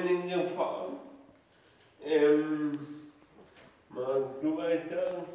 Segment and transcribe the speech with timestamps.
[0.00, 0.96] Bremen gefahren.
[2.04, 2.78] Ähm,
[3.90, 5.26] magst du was sagen?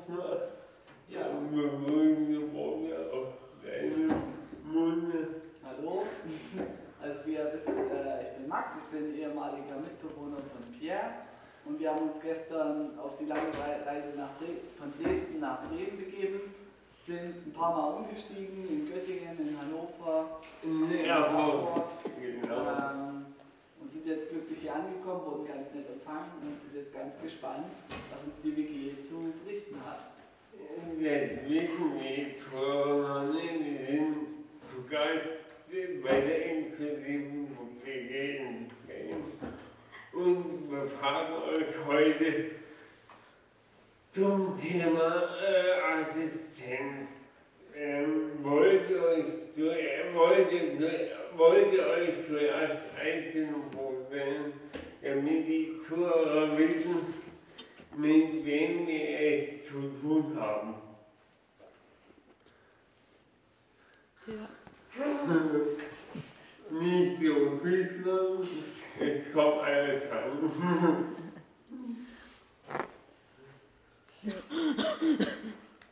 [1.10, 1.28] Ja.
[1.52, 3.28] Begrüße Worte auf
[3.64, 4.12] deinem
[4.66, 5.28] Munde.
[5.64, 6.04] Hallo,
[7.02, 11.12] also wie ihr wisst, äh, ich bin Max, ich bin ehemaliger Mitbewohner von Pierre
[11.66, 14.48] und wir haben uns gestern auf die lange Rei- Reise nach Dre
[14.78, 16.42] von Dresden nach Bremen begeben,
[17.06, 21.84] sind ein paar Mal umgestiegen in Göttingen, in Hannover, in Erfurt.
[22.20, 22.56] Genau.
[22.56, 23.26] ähm,
[23.80, 27.68] und sind jetzt glücklich hier angekommen, wurden ganz nett empfangen und sind jetzt ganz gespannt,
[28.12, 30.12] was uns die WG zu berichten hat.
[30.54, 32.52] Das wissen die nicht.
[32.52, 34.16] Wir sind
[34.62, 35.48] zu Gast
[36.04, 39.24] bei der inklusiven WG in Bremen.
[40.14, 42.46] Und wir fragen euch heute
[44.10, 47.10] zum Thema äh, Assistenz.
[47.76, 54.54] Ähm, wollt, ihr euch zu, äh, wollt, ihr, wollt ihr euch zuerst einzeln vorstellen,
[55.02, 57.14] damit die Zuhörer wissen,
[57.96, 60.76] mit wem wir es zu tun haben?
[66.70, 68.48] Nicht so Künstlern,
[69.00, 71.16] es kommt eine dran.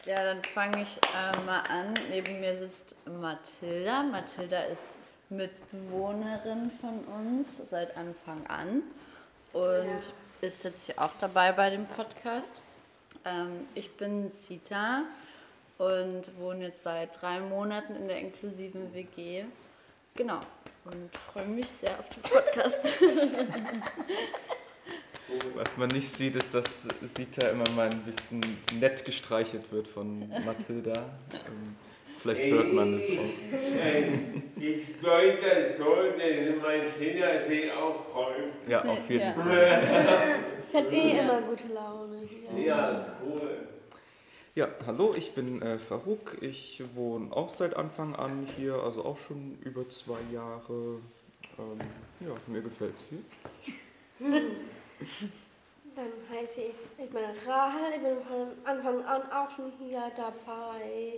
[0.06, 1.94] Ja, dann fange ich äh, mal an.
[2.12, 4.04] Neben mir sitzt Mathilda.
[4.04, 4.98] Mathilda ist
[5.35, 8.84] Mitbewohnerin von uns seit Anfang an
[9.53, 12.62] und ist jetzt hier auch dabei bei dem Podcast.
[13.25, 15.03] Ähm, ich bin Sita
[15.78, 19.45] und wohne jetzt seit drei Monaten in der inklusiven WG.
[20.16, 20.41] Genau.
[20.85, 23.00] Und freue mich sehr auf den Podcast.
[25.56, 28.41] Was man nicht sieht, ist, dass Sita immer mal ein bisschen
[28.79, 30.94] nett gestreichelt wird von Mathilda.
[32.25, 34.60] Vielleicht hört man es auch.
[34.60, 38.45] Ich deute so, dass mein Kinder sich auch freuen.
[38.68, 39.33] Ja, auf jeden Ja.
[39.33, 39.81] Fall.
[40.74, 42.18] Ich habe eh immer gute Laune.
[42.27, 42.66] hier.
[42.66, 43.60] Ja, cool.
[44.56, 46.38] Ja, hallo, ich bin äh, Farouk.
[46.42, 51.00] Ich wohne auch seit Anfang an hier, also auch schon über zwei Jahre.
[51.57, 51.80] Ähm,
[52.19, 53.19] ja, mir gefällt es hier.
[55.95, 56.75] Dann heiße ich,
[57.06, 61.13] ich bin Rahel, ich bin von Anfang an auch schon hier dabei.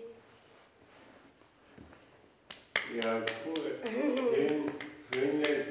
[2.96, 3.80] Ja, cool.
[4.34, 4.72] Schön,
[5.14, 5.66] schön, dass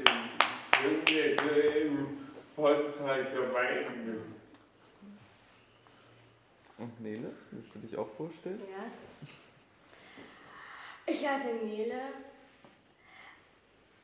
[0.77, 4.27] schön, dass du im Podcast dabei bist.
[6.77, 8.61] Und Nele, willst du dich auch vorstellen?
[8.71, 8.85] Ja.
[11.07, 12.01] Ich heiße Nele.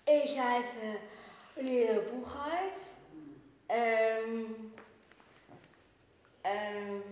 [0.06, 2.92] Ich heiße Nele Buchholz.
[3.68, 4.72] Ähm,
[6.44, 7.02] ähm,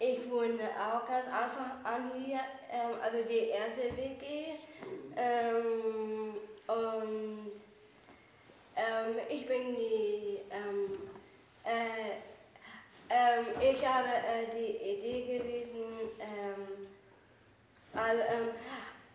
[0.00, 2.40] ich wohne auch ganz einfach an hier,
[2.72, 4.56] ähm, also die erste WG.
[5.14, 6.36] Ähm,
[6.66, 7.52] und
[8.76, 10.90] ähm, ich bin die, ähm,
[11.64, 12.16] äh,
[13.10, 15.84] ähm, ich habe äh, die Idee gewesen,
[16.18, 16.86] ähm,
[17.92, 18.22] also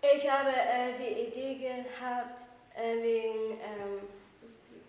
[0.02, 2.42] ich habe äh, die Idee gehabt
[2.76, 3.58] äh, wegen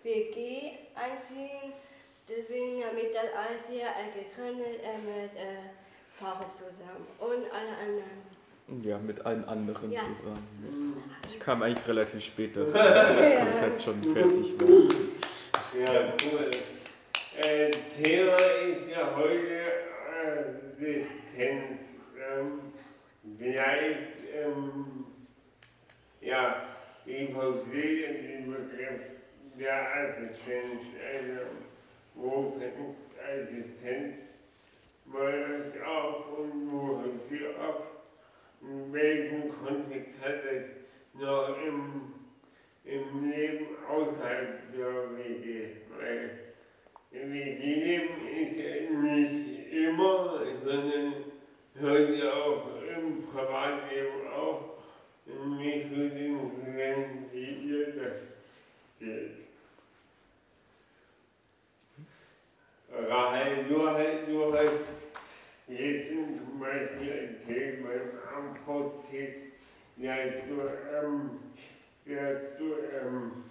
[0.03, 1.73] WG einziehen.
[2.29, 5.31] Deswegen habe ich das alles hier äh, gegründet äh, mit
[6.17, 8.83] äh, Faruk zusammen und alle anderen.
[8.83, 10.01] Ja, mit allen anderen Ja.
[10.13, 11.01] zusammen.
[11.25, 14.67] Ich kam eigentlich relativ spät dazu, als das Konzept schon fertig war.
[15.79, 16.51] Ja, cool.
[17.37, 19.71] Äh, Thema ist ja heute
[20.75, 21.93] Assistenz.
[22.17, 22.59] Ähm,
[23.37, 25.05] vielleicht, ähm,
[26.19, 26.63] ja,
[27.05, 29.01] ich verstehe den Begriff
[29.57, 30.83] der Assistenz.
[31.13, 31.41] Also,
[32.15, 34.15] wo fängt Assistenz
[35.85, 37.97] auf und wo hört sie auf?
[38.61, 40.65] in welchem Kontext hat es
[41.13, 42.13] noch im,
[42.83, 45.67] im Leben außerhalb der WG?
[45.95, 46.47] Weil
[47.11, 48.57] WG-Leben ist
[49.01, 51.13] nicht immer, sondern
[51.75, 54.61] hört ja auch im Privatleben auf.
[55.25, 58.17] Und mich würde interessieren, wie ihr das
[58.99, 59.31] seht.
[62.89, 64.96] Rahel, du hast, du hast
[65.67, 69.35] jetzt zum Beispiel erzählt beim Amtprozess,
[69.97, 71.39] dass du, ähm,
[72.05, 73.43] dass du ähm,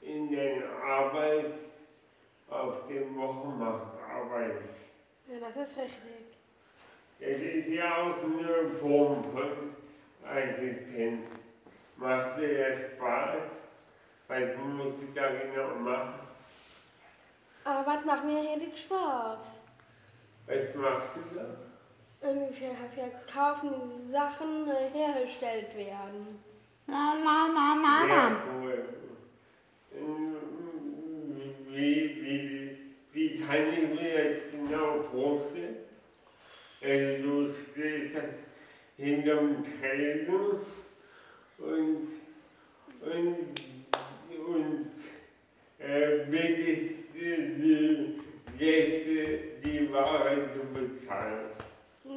[0.00, 1.54] in deiner Arbeit
[2.48, 4.86] auf dem Wochenmarkt arbeitest.
[5.28, 6.36] Ja, das ist richtig.
[7.20, 9.74] Es ist ja auch eine Form von
[10.24, 11.26] Assistenz.
[11.96, 13.36] Macht dir das Spaß?
[14.26, 16.20] Was musst du da genau machen?
[17.64, 19.64] Aber was macht mir richtig Spaß?
[20.50, 21.46] Was machst du da?
[22.22, 26.42] Wir wir kaufen die Sachen äh, hergestellt werden.
[26.86, 28.84] Sehr cool.
[29.94, 30.36] Ähm,
[31.68, 32.78] Wie, wie,
[33.12, 35.76] wie kann ich mir das genau vorstellen?
[36.82, 38.34] Also du stehst dann
[38.96, 40.34] hinterm Tresen
[41.58, 42.02] und,
[43.00, 43.60] und,
[44.46, 44.90] und
[45.78, 48.20] äh, bittest die
[48.60, 51.46] Gäste, die Ware zu bezahlen.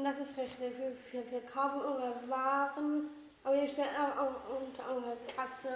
[0.03, 0.59] Das ist richtig.
[0.59, 3.07] Wir, wir, wir kaufen unsere Waren,
[3.45, 5.69] aber wir stellen auch, auch unter unsere Kasse.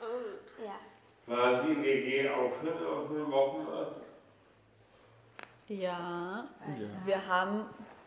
[0.00, 0.78] Und, ja.
[1.26, 4.02] War die WG auch schon auf dem Wochenmarkt?
[5.68, 7.06] Ja, Ja.
[7.06, 7.66] wir haben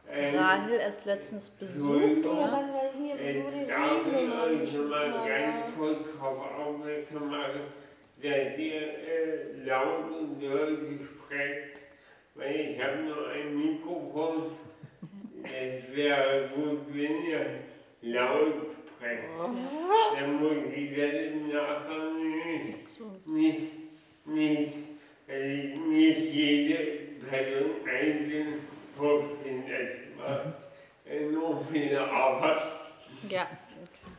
[0.09, 2.25] Ähm, Rahel erst letztens besucht.
[2.25, 3.91] Ja, wir hier Äh, wo die darf
[4.63, 7.61] ich euch mal ganz kurz darauf aufmerksam machen,
[8.21, 11.77] dass ihr äh, laut und deutlich sprecht,
[12.35, 14.57] weil ich habe nur ein Mikrofon.
[15.43, 17.45] Es wäre gut, wenn ihr
[18.01, 19.23] laut sprecht.
[20.15, 22.15] Dann muss ich das im Nachgang
[22.45, 23.61] nicht, nicht,
[24.25, 24.73] nicht,
[25.27, 26.77] äh, nicht jede
[27.27, 28.59] Person einzeln
[28.99, 29.63] hochziehen.
[29.67, 30.53] Das macht
[31.05, 32.61] enorm viel Arbeit.
[33.29, 33.47] Ja,
[33.81, 34.11] okay.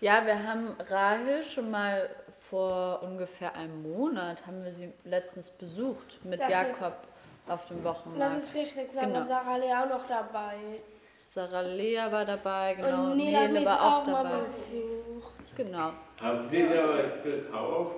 [0.00, 2.10] Ja, wir haben Rahel schon mal
[2.50, 6.94] vor ungefähr einem Monat, haben wir sie letztens besucht mit Das ist- Jakob
[7.48, 8.36] auf dem Wochenmarkt.
[8.36, 9.26] Das ist richtig, Sarah, Genau.
[9.26, 10.56] Sarah Lea auch noch dabei.
[11.32, 13.04] Sarah Lea war dabei, genau.
[13.04, 14.40] und Nele mich war auch auch mal dabei.
[14.44, 15.34] besucht.
[15.56, 15.90] Genau.
[16.20, 17.96] Habt ihr da was gekauft?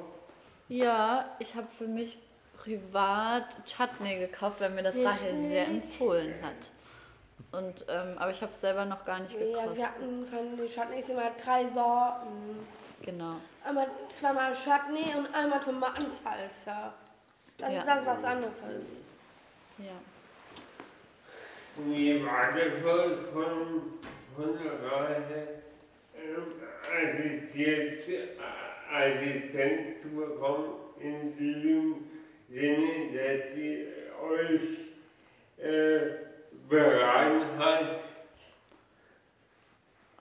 [0.69, 2.19] Ja, ich habe für mich
[2.62, 7.59] privat Chutney gekauft, weil mir das Rahel sehr empfohlen hat.
[7.61, 9.87] Und, ähm, aber ich habe es selber noch gar nicht Ja, wir gekostet.
[9.87, 12.67] hatten von den Chutneys immer drei Sorten.
[13.02, 13.37] Genau.
[13.64, 16.95] Einmal zweimal Chutney und einmal Tomatensalsa.
[17.57, 17.78] Das Ja.
[17.81, 19.12] ist das was anderes.
[19.78, 19.93] Ja.
[21.76, 23.99] Wie war das von, von,
[24.37, 25.49] von der Reihe
[26.17, 26.52] ähm,
[26.83, 28.28] assistiert, äh,
[28.93, 32.11] Assistenz zu bekommen, in diesem
[32.49, 33.87] Sinne, dass sie
[34.21, 36.17] euch äh,
[36.69, 38.00] beraten hat?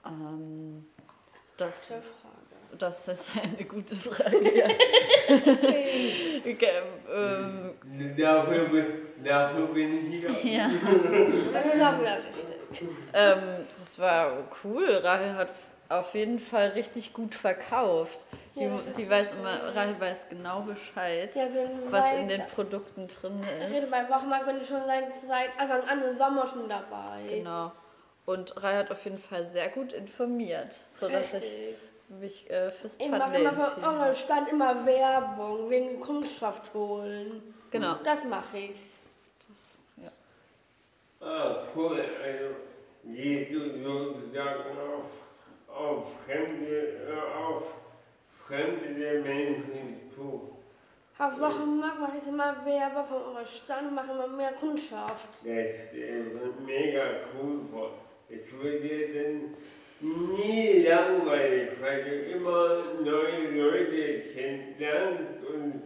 [0.06, 0.86] Ähm,
[1.56, 1.92] das.
[2.78, 4.56] Das ist eine gute Frage.
[4.56, 4.66] Ja.
[6.46, 6.68] okay,
[7.14, 7.74] ähm,
[8.16, 10.52] Dafür, bin- dafür bin ich hier.
[10.58, 10.70] ja.
[11.52, 12.88] Das ist auch wieder richtig.
[13.14, 14.32] Ähm, das war
[14.64, 14.86] cool.
[15.02, 15.48] Rahel hat
[15.88, 18.20] auf jeden Fall richtig gut verkauft.
[18.54, 21.46] Die, Ja, die weiß immer, Rahel weiß genau Bescheid, Ja,
[21.90, 23.72] was in den Produkten drin Ich ist.
[23.74, 27.22] rede bei Wochenmarkt bin ich schon seit, seit Anfang an im Sommer schon dabei.
[27.28, 27.72] Genau.
[28.26, 31.76] Und Rahel hat auf jeden Fall sehr gut informiert, sodass ich Richtig.
[32.08, 34.14] Mich äh, fürs Ich mache Chutney immer eurem habe.
[34.14, 37.54] Stand immer Werbung wegen Kunststoff holen.
[37.70, 37.96] Genau.
[38.04, 38.78] Das mache ich.
[39.46, 40.10] Das, ja.
[41.20, 42.04] Ah, cool.
[42.22, 42.46] Also
[43.04, 47.74] gehst du sozusagen auf, auf fremde, äh, auf
[48.46, 50.54] fremde Menschen zu.
[51.18, 55.28] Auf Wochenmarkt mache ich immer Werbung von eurem Stand und mache immer mehr Kundschaft.
[55.44, 57.02] Das wird mega
[57.34, 57.60] cool.
[58.28, 59.54] Es wird dir dann
[60.00, 65.82] nie langweilig, weil du immer neue Leute kennenlernst und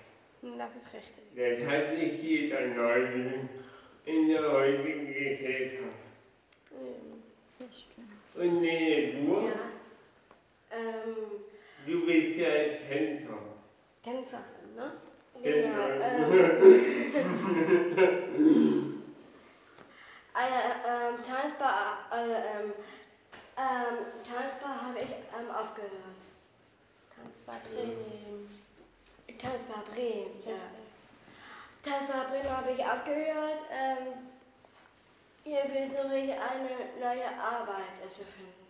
[0.58, 1.24] Das ist richtig.
[1.34, 3.48] Das hat nicht jeder Neuling
[4.04, 5.82] in der heutigen Gesellschaft.
[6.72, 7.22] Ähm,
[7.58, 8.12] Das stimmt.
[8.34, 9.70] Und nee, du, Ja.
[10.70, 11.16] Ähm,
[11.86, 12.50] du bist ja
[12.88, 13.38] Tänzer.
[14.02, 14.92] Tänzerin, ne?
[15.44, 15.54] Ähm,
[20.34, 22.72] äh, ähm, Tanzbar, äh, ähm,
[23.56, 26.20] ähm, Tanzbar habe ich ähm, aufgehört.
[27.14, 28.60] Tanzbar Bremen.
[29.38, 30.54] Tanzbar Bremen, ja.
[31.82, 33.60] Tasmania habe ich aufgehört.
[33.70, 34.06] Ähm,
[35.44, 38.68] hier versuche ich eine neue Arbeit zu finden.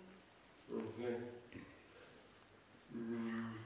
[0.71, 1.17] Okay.
[2.93, 3.57] Hm.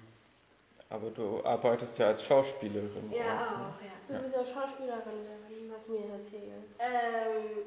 [0.92, 3.10] Aber du arbeitest ja als Schauspielerin.
[3.10, 3.66] Ja, auch, ne?
[3.66, 4.18] auch, ja.
[4.18, 5.26] Du bist ja Schauspielerin,
[5.74, 6.68] was mir erzählt.
[6.78, 7.64] Ähm,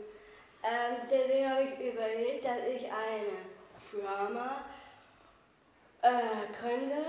[0.63, 3.41] ähm, deswegen habe ich überlegt, dass ich eine
[3.89, 4.61] Firma
[6.03, 7.03] äh, gründe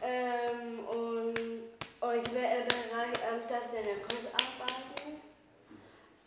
[0.00, 1.38] ähm, und,
[2.00, 5.20] und ich will im Bereich ähm, das der Kunst arbeiten.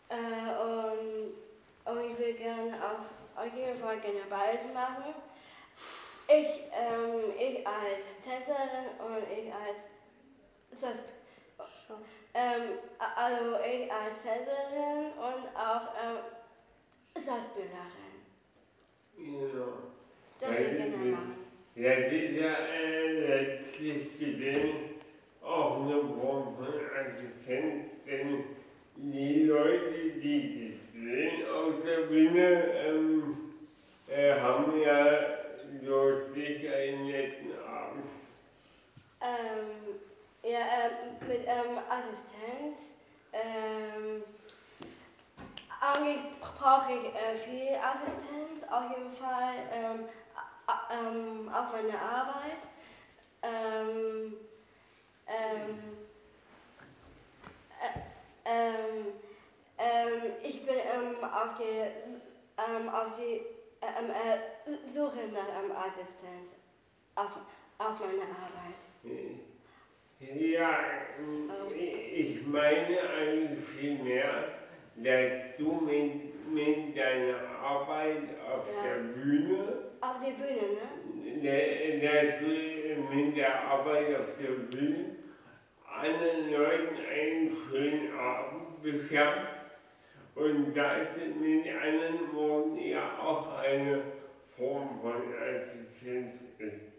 [0.09, 5.15] Äh, und, und ich will gerne auf, auf jeden Fall gerne beides machen.
[6.27, 8.05] Ich, ähm, ich als
[8.45, 9.77] Tänzerin und ich als
[10.71, 11.03] das,
[12.33, 16.17] ähm, also ich als Tänzerin und auch ähm,
[17.15, 18.05] Schauspielerin.
[19.17, 19.73] Genau.
[20.39, 21.35] Das will ich gerne machen.
[21.75, 24.95] Das ist ja äh, letztlich gesehen
[25.41, 28.43] auch eine Form von Assistenz, denn
[28.95, 33.37] die Leute, die das sehen auf der Bühne, ähm,
[34.07, 35.35] äh, haben ja
[35.83, 37.54] durch sich einen netten.
[39.25, 39.99] Ähm,
[40.43, 42.91] ja, ähm, mit ähm, Assistenz.
[43.33, 44.23] Ähm,
[45.81, 50.09] eigentlich brauche ich äh, viel Assistenz, auf jeden Fall ähm,
[50.91, 52.61] ähm, auf meine Arbeit.
[53.41, 54.35] Ähm,
[55.27, 55.79] ähm,
[57.81, 57.99] äh,
[58.45, 59.13] ähm,
[59.77, 61.81] ähm, ich bin ähm, auf die,
[62.61, 63.41] ähm, auf die
[63.81, 66.53] ähm, äh, Suche nach ähm, Assistenz
[67.15, 67.31] auf,
[67.79, 68.84] auf meine Arbeit.
[70.19, 70.79] Ja,
[72.15, 74.55] ich meine eigentlich vielmehr,
[74.95, 78.83] dass du mit, mit deiner Arbeit auf Ja.
[78.83, 79.67] der Bühne
[80.01, 82.01] Auf die Bühne, ne?
[82.01, 85.15] dass du mit der Arbeit auf der Bühne
[85.85, 89.71] anderen Leuten einen schönen Abend beschaffst.
[90.35, 94.01] Und das ist mit anderen Worten ja auch eine
[94.57, 96.94] Form von Assistenz ist.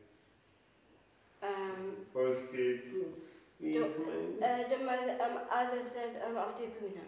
[1.42, 3.14] Ähm, Verstehst du,
[3.58, 4.62] wie Du- ich meine?
[4.62, 7.02] äh, du meinst ähm, Assistenz ähm, auf die Bühne.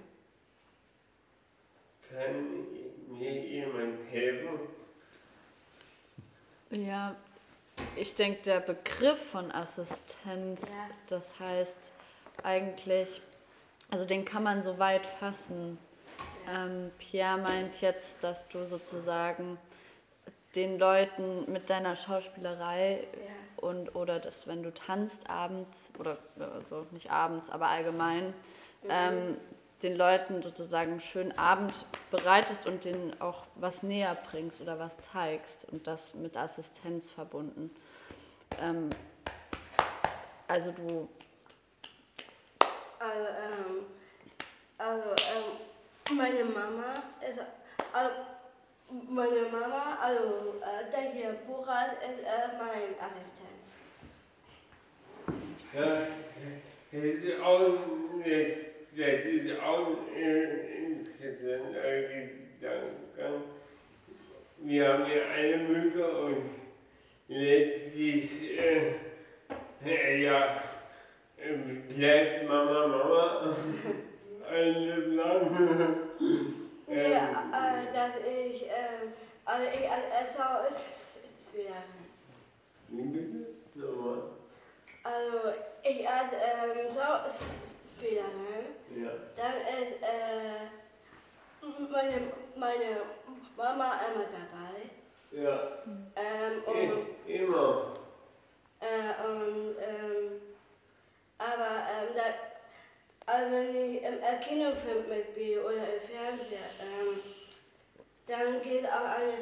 [2.10, 2.66] Kann
[3.18, 4.60] mir jemand helfen?
[6.70, 7.16] Ja,
[7.96, 10.90] ich denke, der Begriff von Assistenz, Ja.
[11.06, 11.92] das heißt
[12.42, 13.20] eigentlich,
[13.90, 15.78] also den kann man so weit fassen.
[16.50, 19.58] Ähm, Pierre meint jetzt, dass du sozusagen
[20.54, 23.18] den Leuten mit deiner Schauspielerei Ja.
[23.60, 28.34] Und oder dass wenn du tanzt abends oder also nicht abends, aber allgemein
[28.88, 29.36] ähm,
[29.82, 34.98] den Leuten sozusagen einen schönen Abend bereitest und denen auch was näher bringst oder was
[35.12, 37.70] zeigst und das mit Assistenz verbunden.
[38.60, 38.90] Ähm,
[40.48, 41.08] also du,
[43.00, 43.86] Also, ähm,
[44.78, 47.40] also ähm, meine Mama ist,
[47.92, 48.14] also,
[48.90, 53.68] meine Mama, also äh, der hier Buchhalter ist äh, meine Assistenz.
[55.74, 56.06] Ja,
[57.44, 57.78] auch,
[58.24, 58.54] das,
[58.96, 63.42] ist auch insgesamt ein Gedanke.
[64.58, 66.50] Wir haben ja eine Mütter und
[67.28, 68.92] letztlich, äh,
[69.84, 70.62] äh, ja,
[71.94, 73.54] bleibt Mama Mama
[74.50, 76.54] ein Leben
[76.88, 76.96] lang.
[76.96, 79.12] Ähm, Ja, äh, dass ich, ähm,
[79.44, 81.82] also ich als Schauspielerin.
[82.88, 83.46] Wie bitte?
[83.74, 84.22] Nochmal.
[85.02, 85.38] Also
[85.82, 88.66] ich als ähm, Schauspielerin,
[88.96, 89.10] Ja.
[89.36, 90.68] dann ist äh,
[91.90, 93.00] meine, meine
[93.56, 94.90] Mama immer dabei.
[95.30, 95.82] Ja,
[96.16, 96.76] Ähm, und,
[97.26, 97.94] i- immer.
[98.80, 100.40] äh, und ähm,
[101.38, 102.22] aber ähm, da,
[103.28, 107.20] also wenn ich im Kinofilm mitspiele oder im Fernseher, ähm,
[108.26, 109.34] dann geht auch eine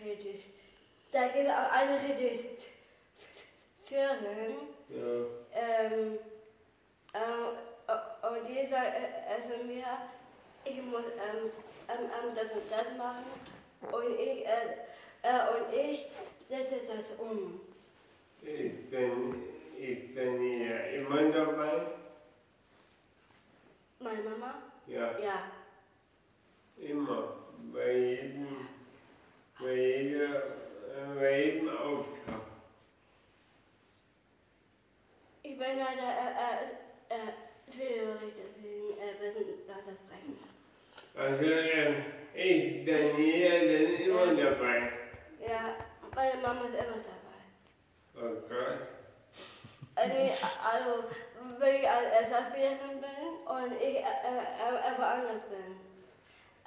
[0.00, 0.44] Regis,
[1.12, 2.58] da geht auch eine Regisseurin,
[4.88, 5.26] Ja.
[5.54, 6.18] ähm,
[7.12, 9.84] äh, und die sagt äh, also mir,
[10.64, 11.50] ich muss ähm,
[11.88, 13.24] ähm, ähm, das und das machen
[13.92, 14.66] und ich, äh,
[15.22, 16.06] äh, und ich
[16.48, 17.60] setze das um.
[18.42, 19.44] Ist denn,
[19.78, 21.86] ist denn ihr immer dabei?
[24.04, 24.60] Meine Mama?
[24.86, 25.50] Ja, Ja.
[26.76, 27.40] immer.
[27.72, 28.66] Bei jedem,
[29.58, 32.42] bei jeder, äh, bei jedem Auftrag.
[35.42, 36.68] Ich bin leider äh,
[37.08, 40.38] äh, äh, schwierig, deswegen äh, müssen Leute sprechen.
[41.14, 44.92] Also äh, ist Daniela denn immer dabei?
[45.40, 45.78] Ja,
[46.14, 48.34] meine Mama ist immer dabei.
[48.36, 48.93] Okay.
[49.96, 51.04] Äh, nee, also,
[51.58, 55.76] wenn ich als Ersatzspielerin bin, äh, äh, woanders bin.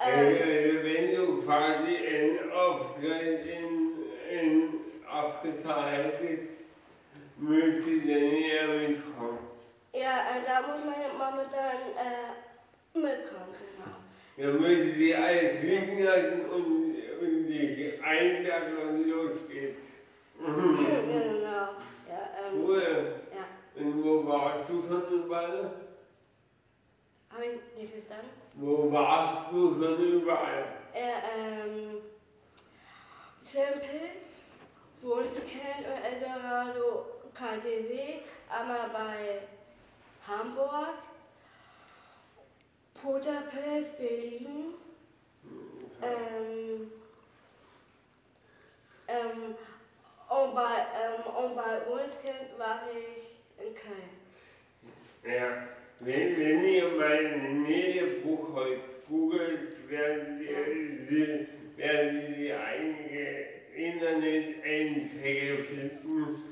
[0.00, 3.96] Ähm, äh, wenn du quasi Auftritt in,
[4.30, 4.74] in
[5.10, 6.50] Afrika hättest,
[7.36, 9.38] müsstest du dann eher mitkommen.
[9.92, 13.96] ja, äh, da muss meine Mama dann äh, mitkommen, genau.
[14.52, 19.82] Dann müsste sie alles liegen lassen und, und dich einsacken und los geht's.
[20.38, 21.47] genau.
[22.48, 23.14] Ja, ähm, Cool.
[23.34, 23.82] ja.
[23.82, 25.70] Und wo warst du schon überall?
[27.30, 28.30] Habe ich nicht verstanden?
[28.54, 30.64] Wo warst du schon überall?
[30.94, 31.96] Äh, ähm,
[33.50, 34.10] Tempel,
[35.02, 39.42] Wohnskern und Eldorado KTW, einmal bei
[40.26, 40.94] Hamburg,
[43.02, 44.74] Budapest, Berlin,
[46.02, 46.90] ähm,
[49.06, 49.54] ähm,
[50.28, 54.10] und bei, ähm, und bei Wohnskern war ich in Köln.
[55.24, 55.68] Ja,
[56.00, 60.38] wenn, wenn ihr mal Nähe Buchholz googelt, werden
[61.08, 66.42] Sie, werden Sie einige Internet-Einträge finden.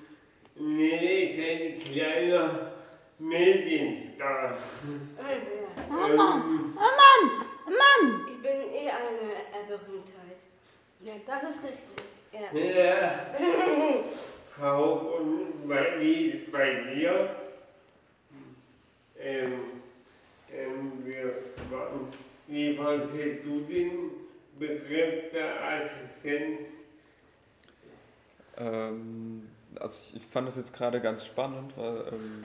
[0.57, 2.73] Ist ein kleiner
[3.19, 4.57] Medienstar.
[5.89, 6.09] Ja.
[6.09, 6.77] Ähm,
[8.29, 10.39] Ich bin eh eine Berühmtheit.
[11.01, 12.06] Ja, das ist richtig.
[12.53, 12.59] Ja.
[12.59, 13.13] ja.
[14.57, 17.31] Frau, und bei, wie bei dir?
[19.19, 19.53] Ähm,
[20.53, 21.35] ähm, wir,
[22.47, 24.11] wie verstehst du den
[24.59, 26.61] Begriff der Assistenz?
[28.59, 29.49] Ähm,
[29.81, 32.45] also ich fand das jetzt gerade ganz spannend, weil, ähm,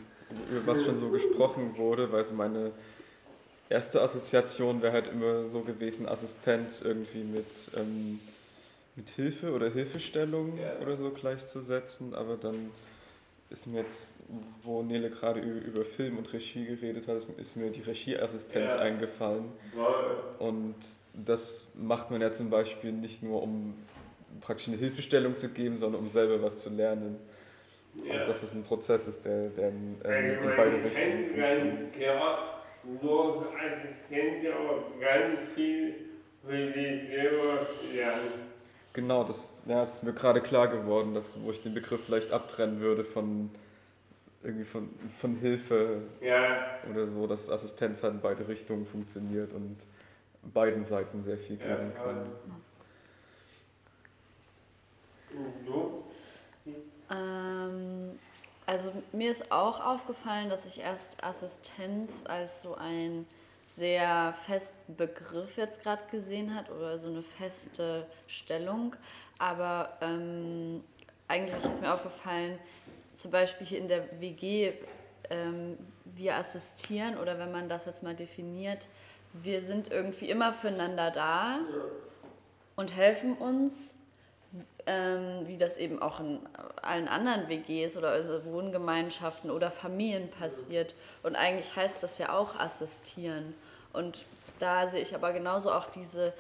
[0.50, 2.72] über was schon so gesprochen wurde, weil so meine
[3.70, 7.46] erste Assoziation wäre halt immer so gewesen, Assistenz irgendwie mit,
[7.78, 8.20] ähm,
[9.02, 10.80] mit Hilfe oder Hilfestellung Ja.
[10.82, 12.70] oder so gleichzusetzen, aber dann
[13.50, 14.14] ist mir jetzt,
[14.64, 18.80] wo Nele gerade über, Film und Regie geredet hat, ist, mir die Regieassistenz Ja.
[18.80, 19.46] eingefallen.
[20.40, 20.76] Und
[21.14, 23.74] das macht man ja zum Beispiel nicht nur, um
[24.40, 27.18] praktisch eine Hilfestellung zu geben, sondern um selber was zu lernen.
[28.06, 28.14] Ja.
[28.14, 31.92] Also dass es ein Prozess ist, der, der in, ähm, Also in beide Richtungen ganz
[31.92, 32.64] klar
[33.02, 35.96] durch Assistenz auch ganz viel
[36.48, 38.51] für sich selber lernen.
[38.94, 42.80] Genau, das ja, ist mir gerade klar geworden, dass, wo ich den Begriff vielleicht abtrennen
[42.82, 43.50] würde von
[44.44, 49.78] irgendwie von, von Hilfe Ja, oder so, dass Assistenz halt in beide Richtungen funktioniert und
[50.54, 52.26] beiden Seiten sehr viel Ja, geben kann.
[55.34, 56.04] und du?
[57.12, 58.20] Ähm,
[58.66, 63.28] also mir ist auch aufgefallen, dass ich erst Assistenz als so einen
[63.76, 68.96] sehr festen Begriff jetzt gerade gesehen hat oder so eine feste Stellung.
[69.40, 70.84] Aber ähm,
[71.28, 72.60] eigentlich ist mir aufgefallen,
[73.16, 74.74] zum Beispiel hier in der WG,
[75.30, 78.88] ähm, wir assistieren oder wenn man das jetzt mal definiert,
[79.34, 81.60] wir sind irgendwie immer füreinander da
[82.76, 83.96] und helfen uns
[84.86, 86.40] ähm, wie das eben auch in
[86.82, 90.96] allen anderen WGs oder also Wohngemeinschaften oder Familien passiert.
[91.24, 93.54] Und eigentlich heißt das ja auch assistieren.
[93.94, 94.26] Und
[94.60, 96.34] da sehe ich aber genauso auch diese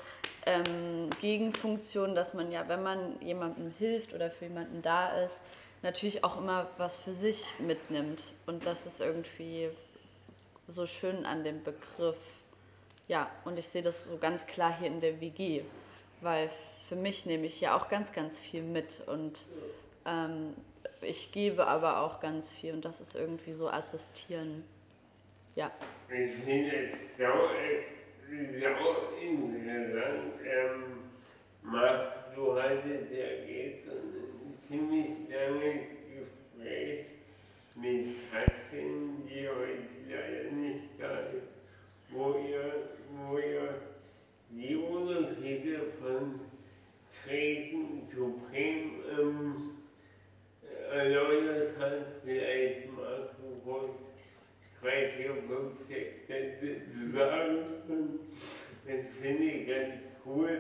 [0.46, 5.42] ähm, Gegenfunktion, dass man ja, wenn man jemandem hilft oder für jemanden da ist,
[5.82, 8.24] natürlich auch immer was für sich mitnimmt.
[8.46, 9.70] Und das ist irgendwie
[10.68, 12.18] so schön an dem Begriff.
[13.08, 15.64] Ja, und ich sehe das so ganz klar hier in der WG,
[16.22, 16.50] weil
[16.92, 19.48] für mich nehme ich ja auch ganz, ganz viel mit und
[20.06, 20.54] ähm,
[21.00, 24.66] ich gebe aber auch ganz viel und das ist irgendwie so assistieren.
[25.56, 25.72] Ja,
[26.10, 27.32] Ich finde es sau,
[28.60, 30.34] sau interessant.
[30.44, 30.84] Ähm,
[31.64, 37.06] machst du heute sehr geht so ein ziemlich langes Gespräch
[37.76, 41.48] mit Katrin, die heute leider nicht da ist,
[42.10, 43.76] wo ihr, wo ihr
[44.50, 46.51] die Unterschiede von
[47.26, 49.72] Dresden zu Bremen ähm,
[50.92, 52.06] erläutert hat.
[52.24, 53.92] Vielleicht magst du kurz
[54.82, 57.60] drei, vier, fünf, sechs Sätze zu sagen.
[58.88, 59.94] Das finde ich ganz
[60.26, 60.60] cool,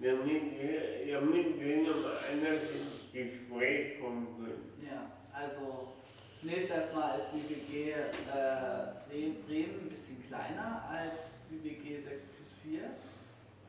[0.00, 4.72] damit wir, damit wir nochmal anders ins Gespräch kommen können.
[4.88, 5.88] Ja, also
[6.34, 12.22] zunächst erstmal ist die WG äh, Bre- Bremen ein bisschen kleiner als die WG 6
[12.22, 12.80] plus 4.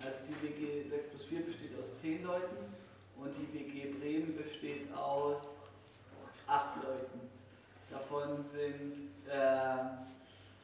[0.05, 2.57] Also die WG 6 plus 4 besteht aus 10 Leuten
[3.17, 5.59] und die WG Bremen besteht aus
[6.47, 7.19] 8 Leuten.
[7.89, 9.77] Davon sind äh,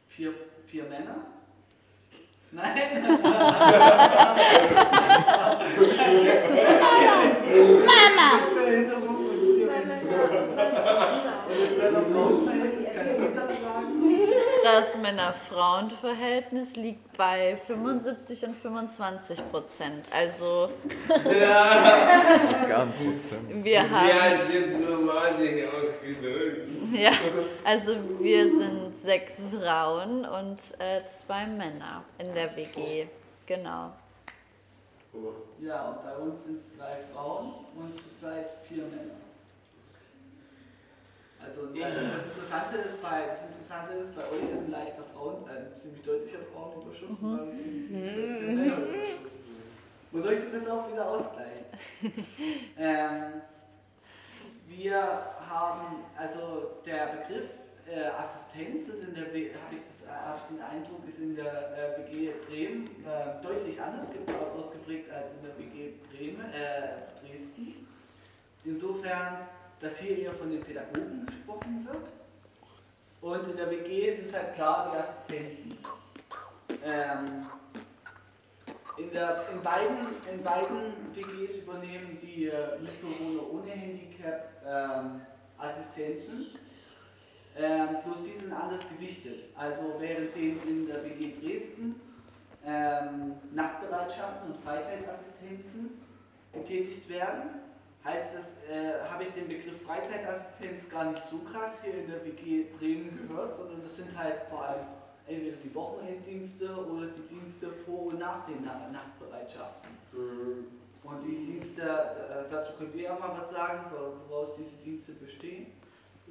[0.08, 0.34] vier,
[0.66, 1.16] vier Männer.
[2.52, 3.04] Nein!
[7.54, 8.30] Mama!
[8.54, 10.08] Behinderung und vier Menschen.
[10.08, 13.92] Und es wäre noch Frauenverhältnis, kann Sita sagen?
[14.74, 20.04] Das Männer-Frauen-Verhältnis liegt bei 75 und 25 Prozent.
[20.12, 20.70] Also
[21.40, 23.64] Ja, Gar ein Prozent.
[23.64, 26.70] wir haben, ja, diplomatisch ausgedrückt.
[26.94, 27.12] ja,
[27.64, 33.08] also wir sind sechs Frauen und äh, zwei Männer in der WG.
[33.46, 33.92] Genau.
[35.62, 39.23] Ja, und bei uns sind es drei Frauen und zurzeit vier Männer.
[41.44, 45.76] Also das Interessante ist bei das Interessante ist, bei euch ist ein leichter Frauen, ein
[45.76, 49.38] ziemlich deutlicher Frauenüberschuss und bei uns ist ein ziemlich deutlicher Männerüberschuss.
[50.12, 51.66] Wodurch sich das auch wieder ausgleicht.
[52.78, 53.42] ähm,
[54.68, 54.96] wir
[55.48, 57.50] haben, also der Begriff
[57.90, 61.36] äh, Assistenz ist in der habe ich, das- äh, hab ich den Eindruck, ist in
[61.36, 64.06] der äh, WG Bremen äh, deutlich anders
[64.56, 67.88] ausgeprägt als in der WG Bremen, äh, Dresden.
[68.66, 69.48] Insofern,
[69.84, 72.10] dass hier eher von den Pädagogen gesprochen wird.
[73.22, 75.78] Und in der WG sind halt klar die Assistenten.
[76.86, 77.46] Ähm,
[78.98, 82.80] in, der, in, beiden, in beiden WGs übernehmen die äh,
[83.52, 85.22] ohne Handicap ähm,
[85.58, 86.48] Assistenzen.
[87.58, 89.44] Ähm, bloß die sind anders gewichtet.
[89.56, 92.00] Also während den in der WG Dresden
[92.66, 96.02] ähm, Nachtbereitschaften und Freizeitassistenzen
[96.54, 97.63] getätigt werden,
[98.06, 102.24] heißt es, äh, habe ich den Begriff Freizeitassistenz gar nicht so krass hier in der
[102.26, 104.86] WG Bremen gehört, sondern das sind halt vor allem
[105.28, 109.90] entweder die Wochenenddienste oder die Dienste vor und nach den Na Nachtbereitschaften.
[111.04, 113.92] Und die Dienste, äh, dazu könnt ihr ja mal was sagen,
[114.30, 115.68] woraus diese Dienste bestehen.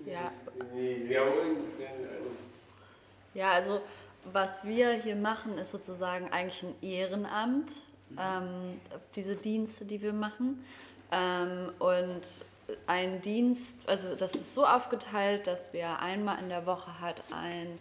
[0.07, 0.33] Ja.
[3.35, 3.81] Ja, also
[4.33, 7.73] was wir hier machen, ist sozusagen eigentlich ein Ehrenamt,
[8.19, 8.81] ähm,
[9.15, 10.65] diese Dienste, die wir machen.
[11.13, 12.23] Ähm, und
[12.87, 17.79] ein Dienst, also das ist so aufgeteilt, dass wir einmal in der Woche hat ein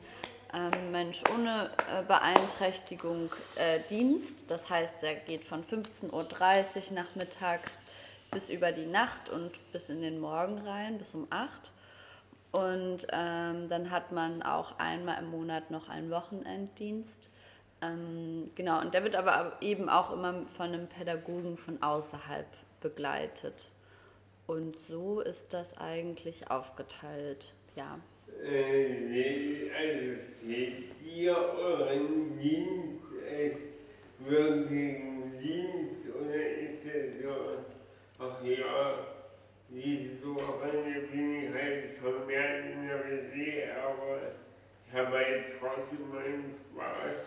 [0.54, 4.52] ähm, Mensch ohne äh, Beeinträchtigung äh, Dienst.
[4.52, 7.78] Das heißt, der geht von 15.30 Uhr nachmittags
[8.32, 11.72] bis über die Nacht und bis in den Morgen rein, bis um 8
[12.52, 17.32] und ähm, dann hat man auch einmal im Monat noch einen Wochenenddienst.
[17.82, 22.46] Ähm, genau, und der wird aber eben auch immer von einem Pädagogen von außerhalb
[22.82, 23.70] begleitet.
[24.48, 28.00] Und so ist das eigentlich aufgeteilt, ja.
[28.44, 33.56] Äh, also seht ihr euren Dienst als
[34.20, 37.64] wirklichen Dienst oder ist es so,
[38.20, 39.08] ach ja,
[39.70, 44.34] diese Wochenende bin ich halt vermehrt in der WG, aber
[44.86, 47.26] ich habe halt trotzdem meinen Spaß.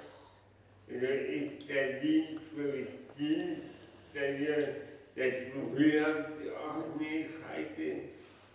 [0.92, 3.70] Also ist der Dienst wirklich Dienst,
[4.12, 7.92] dass ihr das Gefühl habt, ach nee, scheiße,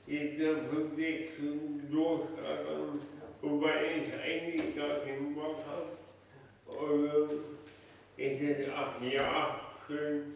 [0.08, 1.90] jetzt um fünf, sechs Stunden
[3.42, 5.98] wobei ich eigentlich gar keinen Bock habe.
[6.68, 7.32] Oder
[8.18, 10.34] ist es, ach ja, schön,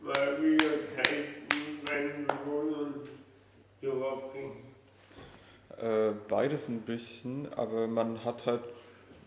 [0.00, 1.08] mal wieder Zeit
[1.48, 2.94] mit meinen Bewohnern
[3.80, 4.72] zu verbringen.
[5.80, 8.62] Äh, beides ein bisschen, aber man hat halt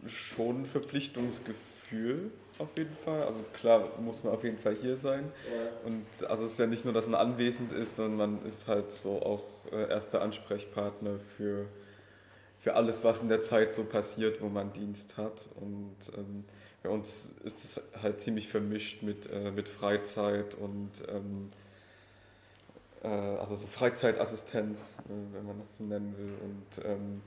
[0.05, 3.23] schon ein Verpflichtungsgefühl auf jeden Fall.
[3.23, 5.31] Also klar muss man auf jeden Fall hier sein.
[5.85, 8.91] Und also es ist ja nicht nur, dass man anwesend ist, sondern man ist halt
[8.91, 11.65] so auch äh, erster Ansprechpartner für,
[12.59, 15.49] für alles, was in der Zeit so passiert, wo man Dienst hat.
[15.59, 16.45] Und ähm,
[16.83, 21.51] bei uns ist es halt ziemlich vermischt mit, äh, mit Freizeit und ähm,
[23.03, 27.21] äh, also so Freizeitassistenz, äh, wenn man das so nennen will, und ähm,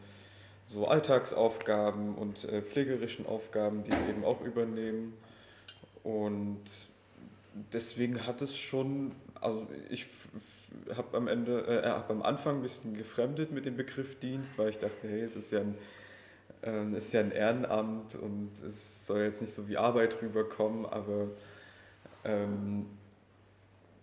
[0.69, 5.15] so Alltagsaufgaben und äh, pflegerischen Aufgaben, die wir eben auch übernehmen.
[6.03, 6.61] Und
[7.73, 10.07] deswegen hat es schon, also ich
[10.95, 14.69] habe am Ende, äh, hab am Anfang ein bisschen gefremdet mit dem Begriff Dienst, weil
[14.69, 15.75] ich dachte, hey, es ist ja ein,
[16.95, 21.29] es ist ja ein Ehrenamt und es soll jetzt nicht so wie Arbeit rüberkommen, aber
[22.25, 22.85] ähm,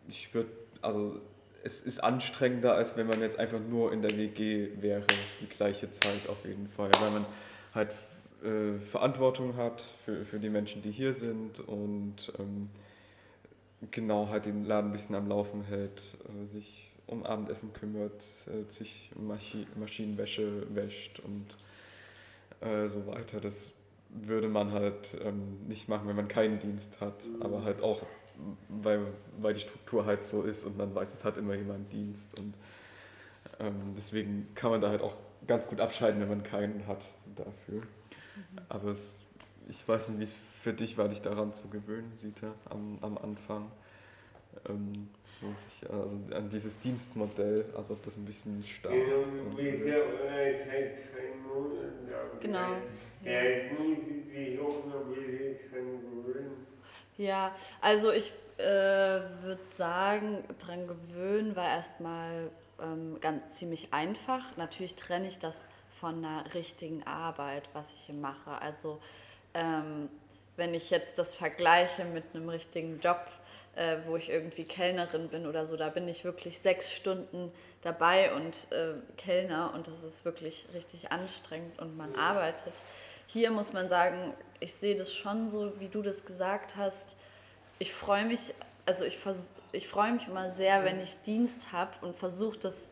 [0.08, 0.50] ich würde,
[0.82, 1.20] also
[1.66, 5.04] es ist anstrengender, als wenn man jetzt einfach nur in der WG wäre,
[5.42, 7.26] die gleiche Zeit auf jeden Fall, weil man
[7.74, 7.92] halt
[8.44, 12.70] äh, Verantwortung hat für, für die Menschen, die hier sind und ähm,
[13.90, 16.04] genau halt den Laden ein bisschen am Laufen hält,
[16.44, 21.48] äh, sich um Abendessen kümmert, äh, sich um Maschi Maschinenwäsche wäscht und
[22.62, 23.40] äh, so weiter.
[23.40, 23.72] Das
[24.10, 28.04] würde man halt ähm, nicht machen, wenn man keinen Dienst hat, aber halt auch
[28.70, 29.02] weil,
[29.40, 32.56] weil die Struktur halt so ist und man weiß, es hat immer jemand Dienst und
[33.60, 35.16] ähm, deswegen kann man da halt auch
[35.48, 37.84] ganz gut abschalten, wenn man keinen hat dafür.
[38.70, 39.22] Aber es,
[39.68, 43.18] ich weiß nicht, wie es für dich war, dich daran zu gewöhnen, Sita, am, am
[43.18, 43.72] Anfang.
[44.70, 49.56] Ähm, so sich, also an dieses Dienstmodell, als ob das ein bisschen stark Genau, du
[49.56, 49.98] bist ja
[57.18, 62.50] Ja, also ich äh, würde sagen, dran gewöhnen war erstmal
[62.82, 64.44] ähm, ganz ziemlich einfach.
[64.58, 65.62] Natürlich trenne ich das
[66.00, 68.62] von einer richtigen Arbeit, was ich hier mache.
[68.62, 69.00] Also
[69.54, 70.10] ähm,
[70.58, 73.26] wenn ich jetzt das vergleiche mit einem richtigen Job,
[73.76, 77.52] äh, wo ich irgendwie Kellnerin bin oder so, da bin ich wirklich sechs Stunden
[77.82, 82.74] dabei und äh, Kellner und das ist wirklich richtig anstrengend und man arbeitet.
[83.28, 87.18] Hier muss man sagen, ich sehe das schon so, wie du das gesagt hast.
[87.80, 88.54] Ich freue mich,
[88.86, 89.20] also ich,
[89.72, 92.90] ich freue mich immer sehr, wenn ich Dienst habe und versuche das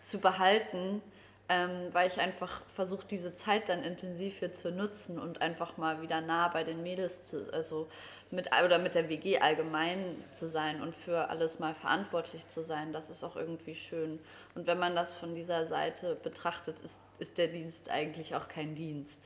[0.00, 1.02] zu behalten,
[1.48, 6.00] ähm, weil ich einfach versuche, diese Zeit dann intensiv für zu nutzen und einfach mal
[6.00, 7.88] wieder nah bei den Mädels zu, also
[8.30, 12.92] mit oder mit der WG allgemein zu sein und für alles mal verantwortlich zu sein,
[12.92, 14.18] das ist auch irgendwie schön.
[14.54, 18.74] Und wenn man das von dieser Seite betrachtet, ist, ist der Dienst eigentlich auch kein
[18.74, 19.18] Dienst.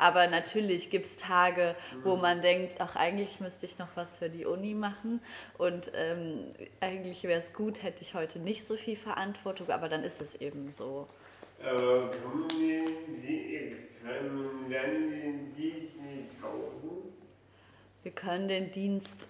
[0.00, 4.30] Aber natürlich gibt es Tage, wo man denkt, ach, eigentlich müsste ich noch was für
[4.30, 5.20] die Uni machen
[5.58, 10.02] und ähm, eigentlich wäre es gut, hätte ich heute nicht so viel Verantwortung, aber dann
[10.02, 11.06] ist es eben so.
[11.62, 12.10] Aber
[14.32, 17.12] man dann den Dienst nicht tauschen?
[18.02, 19.28] Wir können den Dienst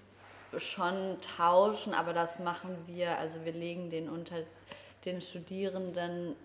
[0.56, 4.36] schon tauschen, aber das machen wir, also wir legen den unter
[5.04, 6.36] den Studierenden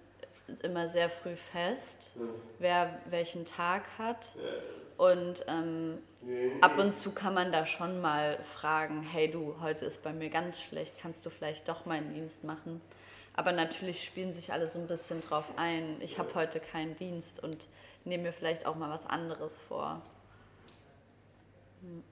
[0.64, 2.22] immer sehr früh fest, ja.
[2.60, 4.36] wer welchen Tag hat.
[4.98, 5.98] Und ähm,
[6.62, 10.30] ab und zu kann man da schon mal fragen, hey du, heute ist bei mir
[10.30, 12.82] ganz schlecht, kannst du vielleicht doch meinen Dienst machen?
[13.34, 15.98] Aber natürlich spielen sich alle so ein bisschen drauf ein.
[16.00, 17.68] Ich habe heute keinen Dienst und
[18.06, 20.02] nehme mir vielleicht auch mal was anderes vor.
[21.82, 22.04] Hm.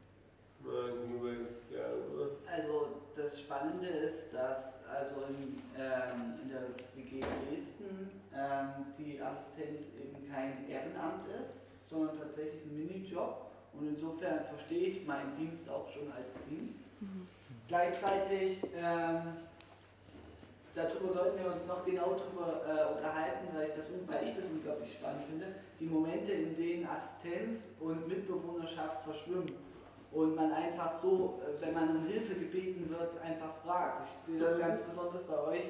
[3.24, 10.30] Das Spannende ist, dass also in, ähm, in der WG Dresden ähm, die Assistenz eben
[10.30, 11.54] kein Ehrenamt ist,
[11.90, 13.50] sondern tatsächlich ein Minijob.
[13.80, 16.82] Und insofern verstehe ich meinen Dienst auch schon als Dienst.
[17.00, 17.26] Mhm.
[17.70, 19.38] Gleichzeitig ähm,
[20.76, 24.48] darüber sollten wir uns noch genau darüber äh, unterhalten, weil ich, das, weil ich das
[24.50, 25.48] unglaublich spannend finde,
[25.80, 29.56] die Momente, in denen Assistenz und Mitbewohnerschaft verschwimmen
[30.14, 34.08] und man einfach so, äh, wenn man um Hilfe gebeten wird, einfach fragt.
[34.16, 35.70] Ich sehe das ganz besonders bei euch,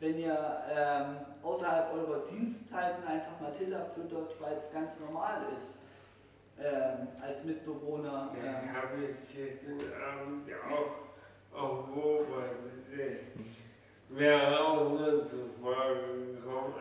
[0.00, 5.78] wenn ihr ähm, außerhalb eurer Dienstzeiten einfach Matilda füttert, weil es ganz normal ist.
[6.58, 8.30] Ähm, als Mitbewohner.
[8.36, 8.44] Ähm.
[8.44, 12.72] Ja, habe ich gestern Abend auch, auch beobachtet
[14.14, 16.74] wäre auch nur zu Fragen gekommen.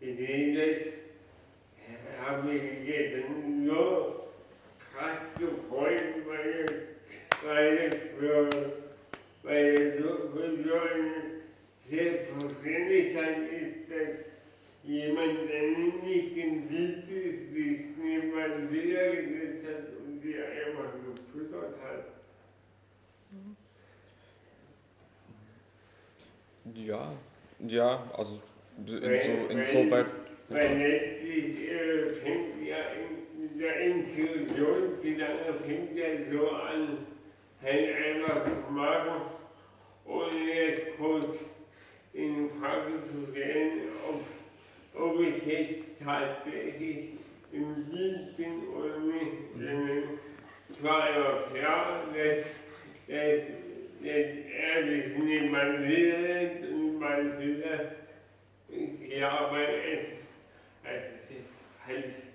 [0.00, 4.21] Ich sehe das, habe mich gestern so
[4.92, 6.66] krass gefreut, weil,
[7.44, 8.48] weil es für,
[9.42, 11.42] weil es so, für so eine
[11.88, 14.32] Selbstverständlichkeit ist, dass
[14.84, 20.92] jemand, der nicht im Dienst ist, sich neben meine Seele gesetzt hat und sie einfach
[21.04, 22.06] gefüttert hat.
[26.74, 27.12] Ja,
[27.66, 28.40] ja, also
[28.86, 30.06] inso, insoweit.
[30.48, 33.21] Weil letztlich äh, fängt ja in
[33.58, 36.98] der Inklusionsgedanke fängt ja so an,
[37.62, 39.22] halt einfach zu machen,
[40.04, 41.40] ohne jetzt kurz
[42.12, 47.10] in Frage zu stellen, ob, ob ich jetzt tatsächlich
[47.52, 50.08] im Dienst bin oder nicht.
[50.70, 52.44] Es war einfach klar, dass,
[53.06, 53.42] dass
[54.02, 57.96] er sich neben mein Seele und mein Seele,
[59.08, 60.18] ja, beim Essen.
[60.82, 62.31] Also es ist halt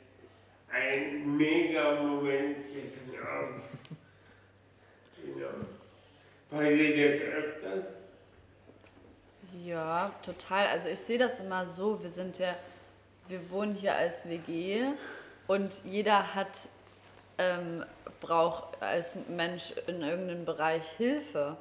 [0.70, 3.64] ein mega Moment gestern Abend.
[5.24, 6.62] Genau.
[6.62, 7.88] Dir das öfter?
[9.64, 10.68] Ja, total.
[10.68, 12.56] Also ich sehe das immer so, wir sind ja,
[13.28, 14.84] wir wohnen hier als WG
[15.48, 16.70] und jeder hat
[17.38, 17.84] ähm,
[18.20, 21.58] braucht als Mensch in irgendeinem Bereich Hilfe.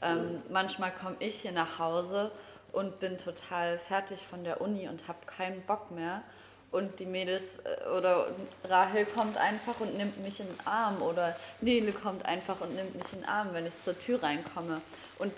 [0.00, 2.32] Ähm, manchmal komme ich hier nach Hause
[2.72, 6.22] und bin total fertig von der Uni und habe keinen Bock mehr.
[6.72, 8.28] Und die Mädels äh, oder
[8.64, 12.94] Rahel kommt einfach und nimmt mich in den Arm oder Nele kommt einfach und nimmt
[12.94, 14.80] mich in den Arm, wenn ich zur Tür reinkomme.
[15.18, 15.32] Und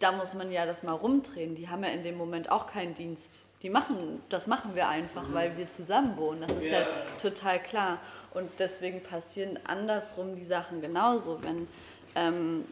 [0.00, 1.54] da muss man ja das mal rumdrehen.
[1.54, 3.42] Die haben ja in dem Moment auch keinen Dienst.
[3.62, 5.34] Die machen, das machen wir einfach, mhm.
[5.34, 6.40] weil wir zusammen wohnen.
[6.40, 6.80] Das ist ja.
[6.80, 6.86] ja
[7.20, 7.98] total klar.
[8.32, 11.42] Und deswegen passieren andersrum die Sachen genauso.
[11.42, 11.68] Wenn,
[12.14, 12.64] ähm,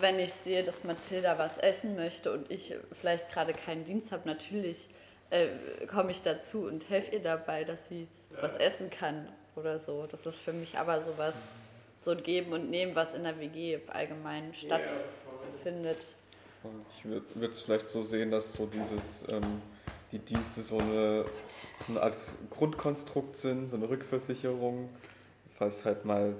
[0.00, 4.28] wenn ich sehe, dass Mathilda was essen möchte und ich vielleicht gerade keinen Dienst habe,
[4.28, 4.88] natürlich
[5.30, 8.42] äh, komme ich dazu und helfe ihr dabei, dass sie ja.
[8.42, 10.06] was essen kann oder so.
[10.06, 11.56] Das ist für mich aber sowas,
[12.00, 16.14] so ein Geben und Nehmen, was in der WG allgemein stattfindet.
[16.96, 19.26] Ich würde es vielleicht so sehen, dass so dieses...
[19.30, 19.62] Ähm,
[20.14, 21.24] die Dienste so eine,
[21.84, 22.16] so eine Art
[22.50, 24.88] Grundkonstrukt sind, so eine Rückversicherung,
[25.58, 26.36] falls halt mal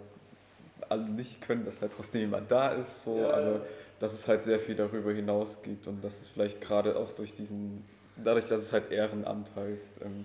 [0.89, 3.31] alle nicht können, dass halt trotzdem jemand da ist, so, Ja.
[3.31, 3.67] aber
[3.99, 7.33] dass es halt sehr viel darüber hinaus gibt und dass es vielleicht gerade auch durch
[7.35, 7.85] diesen,
[8.17, 10.25] dadurch, dass es halt Ehrenamt heißt, ähm,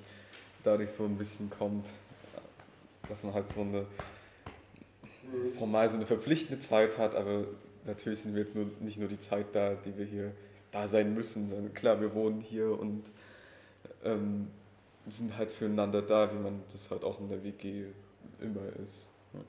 [0.63, 1.87] dadurch so ein bisschen kommt,
[3.07, 3.85] dass man halt so eine
[5.33, 7.45] so formal so eine verpflichtende Zeit hat, aber
[7.85, 10.31] natürlich sind wir jetzt nur, nicht nur die Zeit da, die wir hier
[10.71, 13.11] da sein müssen, sondern klar, wir wohnen hier und
[14.03, 14.47] ähm,
[15.07, 17.85] sind halt füreinander da, wie man das halt auch in der WG
[18.41, 19.07] immer ist.
[19.33, 19.39] Ja.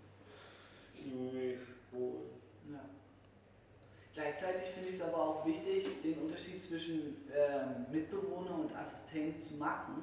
[4.13, 9.55] Gleichzeitig finde ich es aber auch wichtig, den Unterschied zwischen ähm, Mitbewohner und Assistent zu
[9.55, 10.03] machen,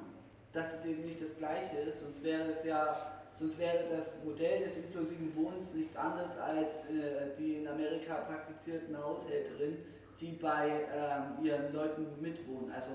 [0.52, 4.62] dass es eben nicht das Gleiche ist, sonst wäre es ja, sonst wäre das Modell
[4.62, 9.78] des inklusiven Wohnens nichts anderes als äh, die in Amerika praktizierten Haushälterinnen,
[10.18, 12.72] die bei ähm, ihren Leuten mitwohnen.
[12.72, 12.92] Also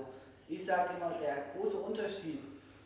[0.48, 2.40] ich sage immer, der große Unterschied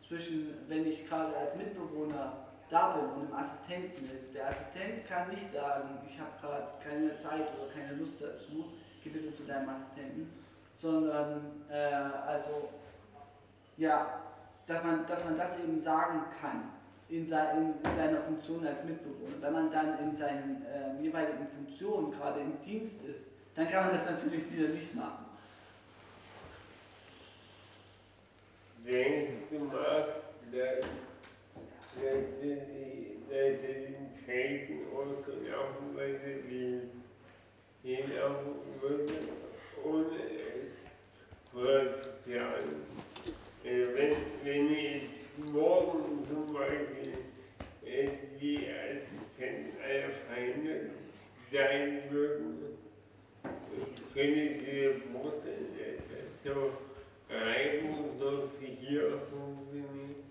[0.07, 4.35] zwischen, wenn ich gerade als Mitbewohner da bin und im Assistenten ist.
[4.35, 8.67] Der Assistent kann nicht sagen, ich habe gerade keine Zeit oder keine Lust dazu,
[9.03, 10.31] geh bitte zu deinem Assistenten,
[10.75, 12.69] sondern äh, also
[13.77, 14.21] ja,
[14.67, 16.71] dass man, dass man das eben sagen kann
[17.09, 19.37] in, sei, in, in seiner Funktion als Mitbewohner.
[19.41, 23.95] Wenn man dann in seinen äh, jeweiligen Funktionen gerade im Dienst ist, dann kann man
[23.95, 25.25] das natürlich wieder nicht machen.
[28.85, 30.15] Denkst du mal,
[31.97, 36.81] dass, wir die, dass wir den Treten auch so laufen würde, wie
[37.83, 39.15] hinlaufen würde,
[39.85, 40.73] ohne es
[41.53, 42.83] fortzutragen?
[43.65, 47.15] Äh, wenn, wenn morgen zum Beispiel
[47.85, 48.09] äh,
[48.41, 50.91] die Assistenten aller Feinde
[51.51, 52.79] sein würden,
[54.15, 56.73] könntet ihr dir vorstellen, dass das so
[57.31, 60.28] reibungslos wie hier funktioniert?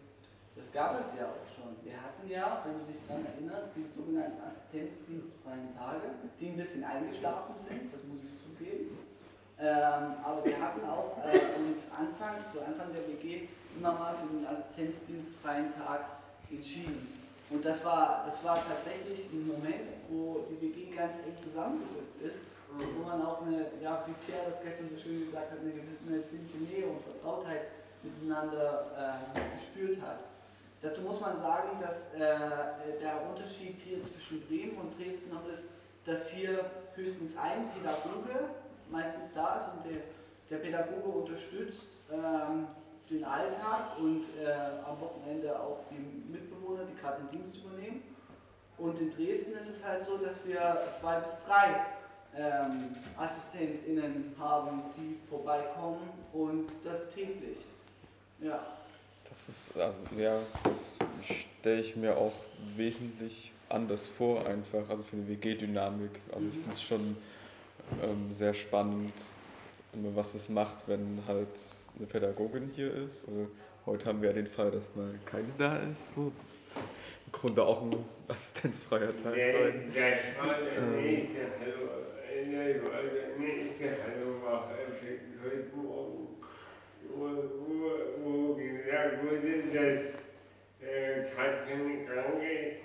[0.58, 1.78] Das gab es ja auch schon.
[1.86, 6.84] Wir hatten ja, wenn du dich daran erinnerst, die sogenannten Assistenzdienstfreien Tage, die ein bisschen
[6.84, 8.98] eingeschlafen sind, das muss ich zugeben.
[9.62, 11.38] Ähm, aber wir hatten auch äh,
[11.94, 16.18] Anfang, zu Anfang der WG immer mal für den Assistenzdienstfreien Tag
[16.50, 17.06] entschieden.
[17.52, 22.42] Und das war, das war tatsächlich ein Moment, wo die WG ganz eng zusammengerückt ist
[22.74, 25.72] und wo man auch eine, ja, wie Pierre das gestern so schön gesagt hat, eine,
[25.72, 27.70] eine ziemliche Nähe und Vertrautheit
[28.02, 30.20] miteinander äh, gespürt hat.
[30.82, 35.66] Dazu muss man sagen, dass äh, der Unterschied hier zwischen Bremen und Dresden noch ist,
[36.06, 38.50] dass hier höchstens ein Pädagoge
[38.90, 40.02] meistens da ist und der,
[40.50, 42.68] der Pädagoge unterstützt ähm,
[43.10, 44.52] den Alltag und äh,
[44.86, 48.04] am Wochenende auch die Mitbewohner, die gerade den Dienst übernehmen.
[48.78, 51.86] Und in Dresden ist es halt so, dass wir zwei bis drei
[52.36, 57.66] ähm, AssistentInnen haben, die vorbeikommen und das täglich.
[58.40, 58.77] Ja.
[59.38, 62.34] Das ist, also ja, das stelle ich mir auch
[62.76, 66.12] wesentlich anders vor, einfach, also für eine WG-Dynamik.
[66.32, 67.18] Also ich finde es schon
[68.04, 69.14] ähm, sehr spannend,
[69.94, 71.48] immer was es macht, wenn halt
[71.98, 73.28] eine Pädagogin hier ist.
[73.28, 73.48] Oder
[73.86, 76.16] heute haben wir ja den Fall, dass mal keine da ist.
[76.16, 76.32] So.
[76.36, 76.78] Das ist
[77.26, 77.96] im Grunde auch ein
[78.28, 79.36] assistenzfreier Tag.
[79.36, 79.72] Der,
[88.88, 90.00] gesagt wurde, dass
[90.80, 92.80] äh, Katrin krank ist.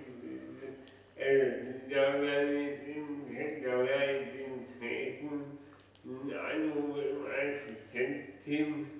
[1.16, 1.50] Äh,
[1.88, 3.62] da werde ich in,
[4.80, 5.58] Dresden
[6.04, 8.90] einen Anruf im Assistenzteam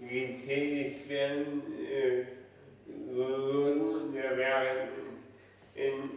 [0.00, 2.24] getätigt werden äh,
[4.14, 4.88] da wäre
[5.74, 6.10] in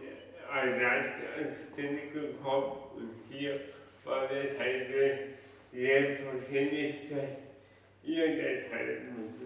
[0.50, 2.72] Ersatzassistent gekommen.
[2.96, 3.60] Und hier
[4.04, 4.86] war das halt
[5.72, 7.42] selbstverständlich, dass
[8.04, 9.40] ihr das halt mit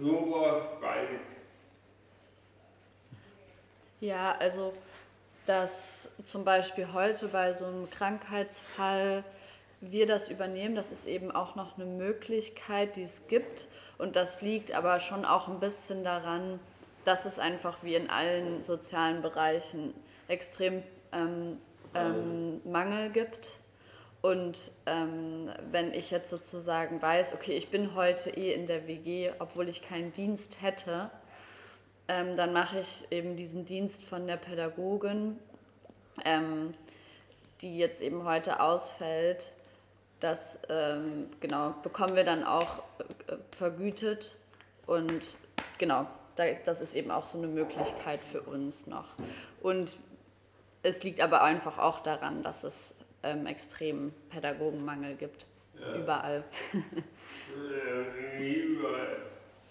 [0.00, 1.20] Super spannend.
[4.00, 4.72] Ja, also
[5.46, 9.24] dass zum Beispiel heute bei so einem Krankheitsfall
[9.80, 13.68] wir das übernehmen, das ist eben auch noch eine Möglichkeit, die es gibt.
[13.98, 16.60] Und das liegt aber schon auch ein bisschen daran,
[17.04, 19.94] dass es einfach wie in allen sozialen Bereichen
[20.28, 20.82] extrem
[21.12, 21.58] ähm,
[21.94, 23.58] ähm, Mangel gibt.
[24.22, 29.30] Und ähm, wenn ich jetzt sozusagen weiß, okay, ich bin heute eh in der WG,
[29.38, 31.10] obwohl ich keinen Dienst hätte,
[32.06, 35.38] ähm, dann mache ich eben diesen Dienst von der Pädagogin,
[36.24, 36.74] ähm,
[37.62, 39.54] die jetzt eben heute ausfällt.
[40.18, 42.80] Das ähm, genau bekommen wir dann auch
[43.28, 44.36] äh, vergütet
[44.86, 45.38] und
[45.78, 49.06] genau, da, das ist eben auch so eine Möglichkeit für uns noch.
[49.62, 49.96] Und
[50.82, 56.44] es liegt aber einfach auch daran, dass es ähm, extremen Pädagogenmangel gibt, überall.
[56.72, 59.16] äh, wie überall.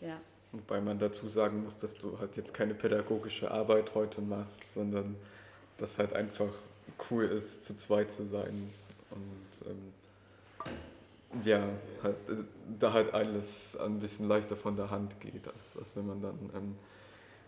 [0.02, 0.20] Ja.
[0.52, 5.16] Wobei man dazu sagen muss, dass du halt jetzt keine pädagogische Arbeit heute machst, sondern
[5.78, 6.52] dass halt einfach
[7.10, 8.72] cool ist, zu zweit zu sein.
[9.12, 9.94] Und ähm,
[11.44, 11.64] ja,
[12.02, 12.44] halt, äh,
[12.80, 16.50] da halt alles ein bisschen leichter von der Hand geht, als, als wenn man dann
[16.56, 16.76] ähm,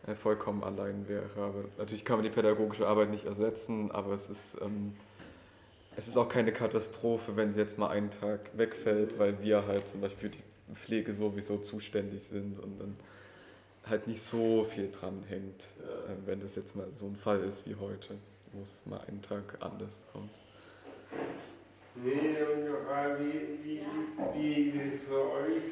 [0.06, 1.30] äh, vollkommen allein wäre.
[1.36, 4.94] Aber natürlich kann man die pädagogische Arbeit nicht ersetzen, aber es ist, ähm,
[6.02, 9.88] es ist auch keine Katastrophe, wenn sie jetzt mal einen Tag wegfällt, weil wir halt
[9.88, 12.96] zum Beispiel für die Pflege sowieso zuständig sind und dann
[13.86, 17.68] halt nicht so viel dran hängt, äh, wenn das jetzt mal so ein Fall ist
[17.68, 18.16] wie heute,
[18.52, 20.32] wo es mal einen Tag anders kommt.
[22.04, 22.36] Nee,
[23.20, 23.82] wie, wie,
[24.34, 25.70] wie ist es für euch,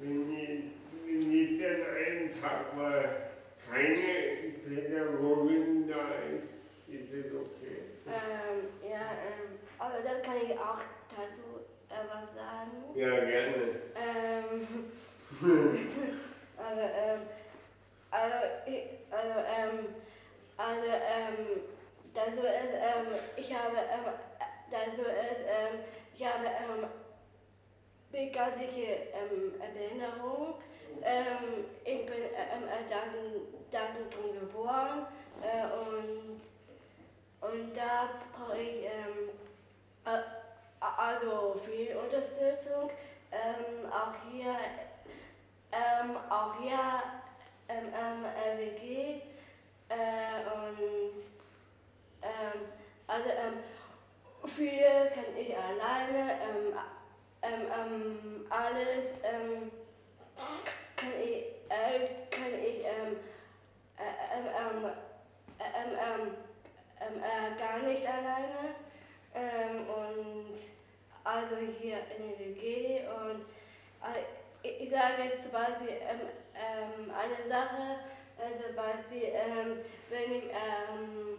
[0.00, 0.64] wenn ihr,
[1.06, 3.30] wenn ihr dann einen Tag mal
[3.70, 6.60] keine Pädagogin da ist?
[6.92, 7.59] Ist es okay?
[8.10, 10.80] Ähm, ja, ähm, aber das kann ich auch
[11.10, 12.94] dazu äh, was sagen.
[12.94, 13.80] Ja, gerne.
[13.94, 14.90] Ähm,
[16.56, 17.20] also, ähm,
[18.10, 18.36] also,
[18.66, 19.94] ich, also, ähm,
[20.56, 21.60] also, ähm,
[22.14, 23.06] dazu ist, ähm,
[23.36, 24.12] ich habe, ähm,
[24.70, 25.80] dazu ist, ähm,
[26.14, 26.88] ich habe, ähm,
[28.10, 30.54] begleitliche ähm, Behinderung.
[31.02, 32.90] Ähm, ich bin ähm, äh,
[33.70, 35.06] Daten geboren
[35.42, 36.40] äh, und,
[37.40, 39.30] und da brauche ich ähm,
[40.04, 40.22] äh,
[40.80, 42.90] also viel Unterstützung.
[43.32, 44.56] Ähm, auch hier,
[45.72, 47.02] ähm, auch hier
[47.68, 48.24] ähm, ähm,
[48.58, 49.22] WG
[49.88, 51.22] äh, und
[52.22, 52.60] ähm,
[53.06, 53.62] also ähm,
[54.46, 56.32] viel kann ich alleine,
[57.42, 59.06] ähm, alles
[60.96, 62.70] kann ich, äh, kann ich
[67.00, 68.74] ähm, äh, gar nicht alleine.
[69.34, 70.58] Ähm, und
[71.24, 73.42] also hier in der WG und
[74.02, 74.24] äh,
[74.62, 76.20] ich, sage jetzt zum Beispiel ähm,
[76.54, 78.00] ähm, eine Sache,
[78.38, 79.78] äh, zum Beispiel, ähm,
[80.08, 81.38] wenn ich, ähm,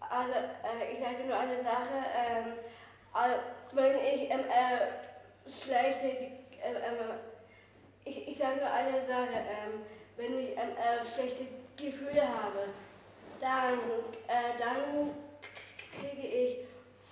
[0.00, 2.58] also äh, ich sage nur eine Sache,
[3.12, 3.36] also,
[3.72, 4.38] wenn ich äh,
[5.48, 6.32] schlechte,
[8.04, 9.44] ich, ich sage nur eine Sache,
[10.16, 11.46] wenn ich äh, schlechte
[11.76, 12.68] Gefühle habe,
[13.40, 13.78] dann,
[14.28, 15.10] äh, dann
[15.98, 16.58] kriege ich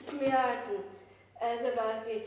[0.07, 0.85] Schmerzen,
[1.41, 2.23] äh, zum, Beispiel,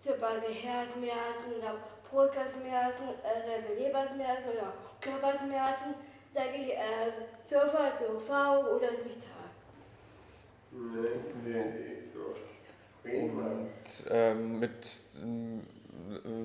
[0.00, 1.76] zum Beispiel Herzschmerzen oder
[2.10, 5.94] Brustschmerzen, äh, Leberschmerzen oder Körperschmerzen,
[6.34, 7.12] sage ich äh,
[7.48, 9.34] sofort zu V oder Sita.
[10.70, 11.08] Nee,
[11.44, 12.34] nee, ist so.
[13.04, 14.90] Und ähm, mit
[15.22, 15.62] ähm,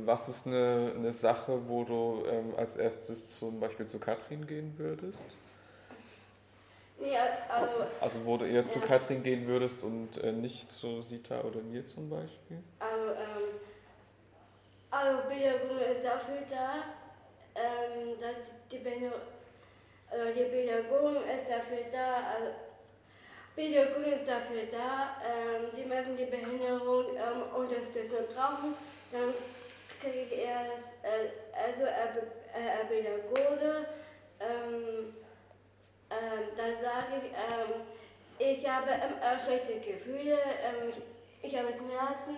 [0.05, 4.74] was ist eine, eine Sache, wo du ähm, als erstes zum Beispiel zu Katrin gehen
[4.78, 5.26] würdest?
[7.00, 8.86] Nee, also, Also wo du eher zu Ja.
[8.86, 12.62] Katrin gehen würdest und äh, nicht zu Sita oder mir zum Beispiel?
[12.80, 13.60] also, ähm,
[14.91, 16.84] also Pädagogen ist dafür da,
[17.56, 18.36] ähm, dass
[18.72, 19.22] die Pädagogen,
[20.10, 22.52] also die Pädagogen ist dafür da, also
[23.56, 28.74] Pädagogen ist dafür da, ähm, die müssen die Behinderung ähm, Unterstützung brauchen,
[29.12, 29.34] dann
[30.02, 32.18] kriege ich erst, äh, also ein
[32.56, 33.86] äh, ein Pädagoge,
[34.39, 35.14] ähm,
[36.12, 37.82] ähm, dann sage ich, ähm,
[38.39, 42.38] ich habe ähm, äh, schlechte Gefühle, ähm, ich, ich habe Schmerzen,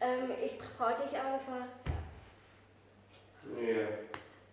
[0.00, 1.66] ähm, ich brauche dich einfach.
[3.60, 3.88] Ja.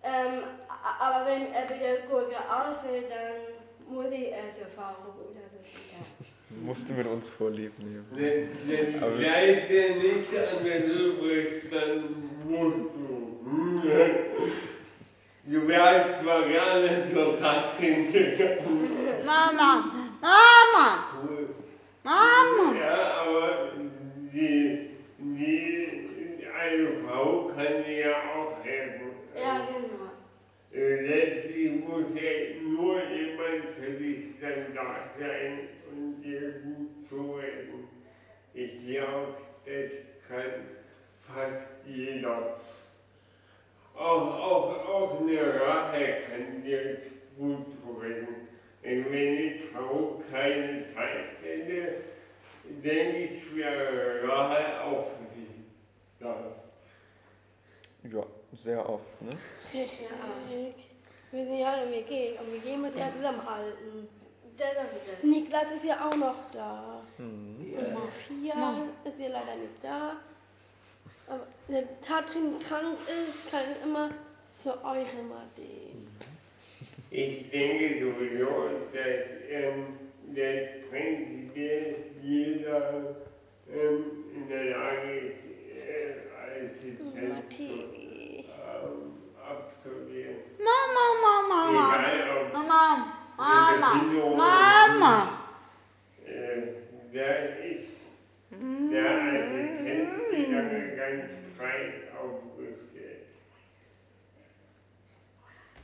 [0.03, 5.17] Ähm, a- aber wenn er Pädagoge auffällt, dann muss ich erst erfahren oder
[5.51, 5.67] so.
[5.91, 6.05] Ja.
[6.65, 8.05] Musst du mit uns vorlieb nehmen.
[8.11, 13.41] Wenn, wenn Aber- bleibt dir nichts anderes übrig, dann musst du.
[15.49, 18.89] Du wärst zwar gerne zur Katrin gegangen,
[19.25, 19.85] Mama,
[20.19, 21.55] Mama, cool.
[22.03, 22.77] Mama.
[22.77, 23.71] Ja, aber
[24.33, 29.11] die, die, eine Frau kann dir ja auch helfen.
[29.35, 30.11] ja, genau.
[30.73, 37.87] Äh, Letztlich muss ja nur jemand für dich dann da sein und dir gut zuhören.
[38.53, 40.67] Ich glaube, das kann
[41.19, 42.57] fast jeder.
[43.97, 46.97] Auch, auch, auch eine Rache kann dir
[47.37, 47.65] gut.
[48.87, 52.03] Und wenn die Frau keine Zeit hätte,
[52.83, 55.65] denke ich, wäre Rache auch für sie
[56.19, 56.35] da.
[58.03, 58.23] Ja,
[58.53, 59.31] sehr oft, ne?
[59.73, 60.07] Richtig.
[61.31, 64.07] Wir sind ja der WG und WG muss ja zusammenhalten.
[64.57, 65.27] Das ist bitte.
[65.27, 67.01] Niklas ist ja auch noch da.
[67.17, 67.73] Hm.
[67.77, 70.17] Und Sophia ist ja leider nicht da.
[71.27, 74.11] Aber der Tatrin Trank ist, kann immer
[74.53, 75.61] zu eurem AD.
[77.11, 79.97] Ich denke sowieso, dass ähm,
[80.27, 83.15] das prinzipiell jeder
[83.69, 85.43] ähm, in der Lage ist,
[85.75, 88.47] äh, Assistenz zu ähm,
[89.49, 90.37] abzugeben.
[90.59, 91.87] Mama, Mama, Mama.
[91.91, 95.39] Mama, ob Mama, Mama, Mama.
[96.25, 96.61] Äh,
[97.13, 97.29] da
[97.65, 98.06] ist
[98.51, 101.25] der Assistenzgedanke ganz
[101.57, 103.25] breit aufgestellt.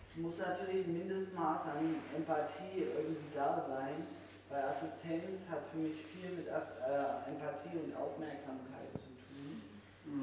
[0.06, 4.06] Es muss natürlich ein Mindestmaß an Empathie irgendwie da sein,
[4.50, 6.52] weil Assistenz hat für mich viel mit äh,
[7.30, 9.62] Empathie und Aufmerksamkeit zu tun.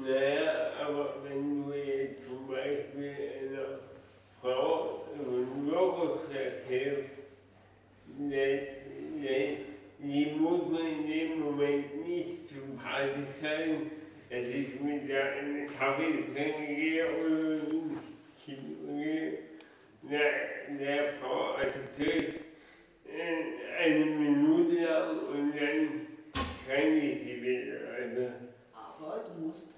[0.05, 3.15] Naja, aber wenn du jetzt zum Beispiel
[3.49, 3.79] einer
[4.39, 7.11] Frau im Bürgersteig hilfst,
[8.17, 8.61] das,
[10.03, 13.91] die muss man in dem Moment nicht sympathisch sein,
[14.29, 18.03] dass ich mit der einen Kaffee trinken gehe oder ins
[18.43, 19.39] Kino gehe.
[20.03, 22.33] Der, der Frau assistiert
[23.79, 26.07] eine Minute lang und dann
[26.67, 27.93] kann ich sie wieder.
[27.99, 28.31] Also,
[28.73, 29.69] Aber du musst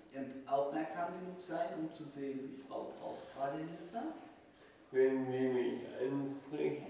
[0.46, 4.14] aufmerksam genug sein, um zu sehen, die Frau braucht gerade Hilfe.
[4.92, 6.84] wenn sie mich anspricht.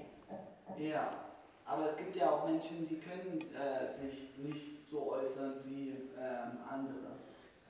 [0.77, 1.32] Ja,
[1.65, 5.89] aber es gibt ja auch Menschen, die können äh, sich nicht so äußern wie
[6.19, 7.17] ähm, andere.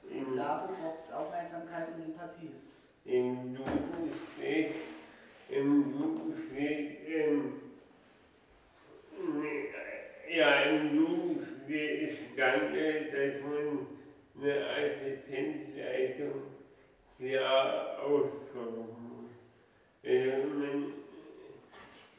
[0.03, 2.51] Und Im, dafür braucht es Aufmerksamkeit und Empathie.
[3.05, 4.71] im Duden steht,
[5.49, 7.53] im Duden steht, ähm,
[10.29, 13.87] ja, im Duden steht, äh, dass man
[14.41, 16.41] eine Assistenzleistung
[17.19, 19.31] sehr ausdrücken muss.
[20.03, 20.93] Also man,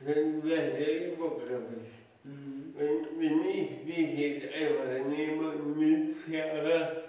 [0.06, 1.90] dann wäre sehr übergriffig.
[2.24, 2.74] Mhm.
[2.76, 7.02] Wenn, wenn ich dich jetzt einfach nehme und mitfahre,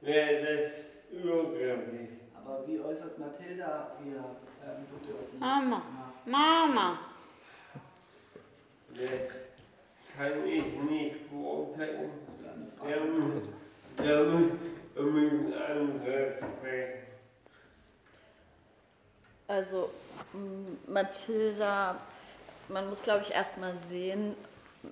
[0.00, 0.72] wäre das
[1.10, 2.08] übergriffig.
[2.34, 5.40] Aber wie äußert Mathilda ihr ähm, Bedürfnis?
[5.40, 5.82] Mama.
[6.26, 6.98] Mama.
[8.94, 9.40] Das
[10.16, 12.10] kann ich nicht beurteilen.
[12.26, 13.10] Das wäre eine Frage.
[13.10, 13.54] müssen,
[13.96, 17.00] da müssen, andere sprechen.
[19.48, 19.90] Also
[20.86, 22.00] Mathilda,
[22.70, 24.34] man muss glaube ich erstmal sehen,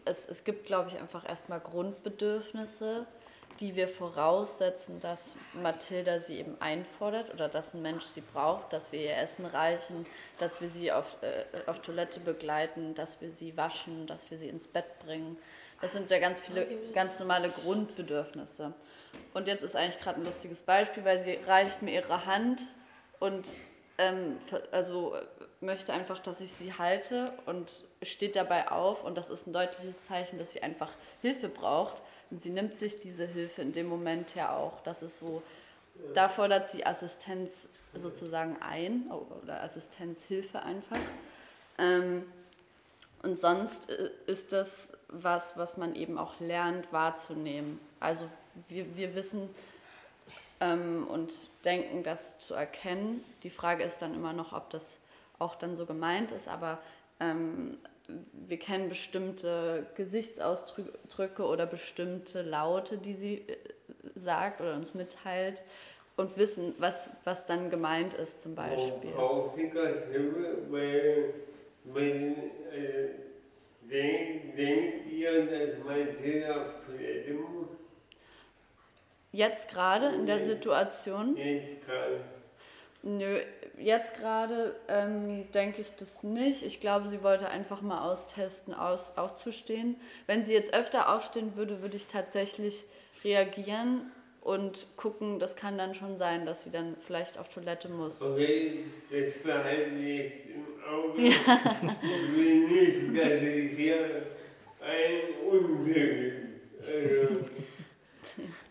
[0.04, 3.06] es, es gibt glaube ich einfach erstmal Grundbedürfnisse,
[3.60, 8.92] die wir voraussetzen, dass Mathilda sie eben einfordert oder dass ein Mensch sie braucht, dass
[8.92, 10.06] wir ihr Essen reichen,
[10.38, 14.48] dass wir sie auf, äh, auf Toilette begleiten, dass wir sie waschen, dass wir sie
[14.48, 15.36] ins Bett bringen.
[15.80, 18.72] Das sind ja ganz viele ganz normale Grundbedürfnisse.
[19.34, 22.60] Und jetzt ist eigentlich gerade ein lustiges Beispiel, weil sie reicht mir ihre Hand
[23.18, 23.46] und
[23.98, 24.38] ähm,
[24.70, 25.16] also
[25.60, 30.06] möchte einfach, dass ich sie halte und steht dabei auf und das ist ein deutliches
[30.06, 30.90] Zeichen, dass sie einfach
[31.20, 32.00] Hilfe braucht
[32.30, 34.80] und sie nimmt sich diese Hilfe in dem Moment ja auch.
[34.82, 35.42] Das ist so,
[36.14, 39.10] da fordert sie Assistenz sozusagen ein
[39.42, 40.98] oder Assistenzhilfe einfach.
[41.78, 42.24] Ähm,
[43.22, 47.80] und sonst äh, ist das was, was man eben auch lernt wahrzunehmen.
[47.98, 48.28] Also
[48.68, 49.48] wir, wir wissen
[50.60, 51.32] ähm, und
[51.64, 53.24] denken, das zu erkennen.
[53.42, 54.98] Die Frage ist dann immer noch, ob das
[55.38, 56.78] auch dann so gemeint ist, aber
[57.20, 57.78] ähm,
[58.32, 63.56] wir kennen bestimmte Gesichtsausdrücke oder bestimmte Laute, die sie äh,
[64.14, 65.62] sagt oder uns mitteilt
[66.16, 69.10] und wissen, was, was dann gemeint ist zum Beispiel.
[69.10, 69.14] Äh?
[79.32, 82.20] Jetzt gerade in der Situation, Jetzt gerade.
[83.16, 83.38] Nö,
[83.78, 86.62] jetzt gerade ähm, denke ich das nicht.
[86.62, 89.96] Ich glaube, sie wollte einfach mal austesten, aus, aufzustehen.
[90.26, 92.84] Wenn sie jetzt öfter aufstehen würde, würde ich tatsächlich
[93.24, 94.10] reagieren
[94.42, 98.22] und gucken, das kann dann schon sein, dass sie dann vielleicht auf Toilette muss.
[98.22, 101.22] Okay, das behalten wir jetzt im Auge.
[101.22, 104.22] Ich will nicht, dass ich hier
[104.80, 106.32] ein Unglück.
[106.80, 107.44] Also,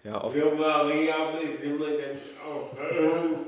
[0.04, 2.18] Ja, für Maria sind wir dann
[2.48, 3.47] auch.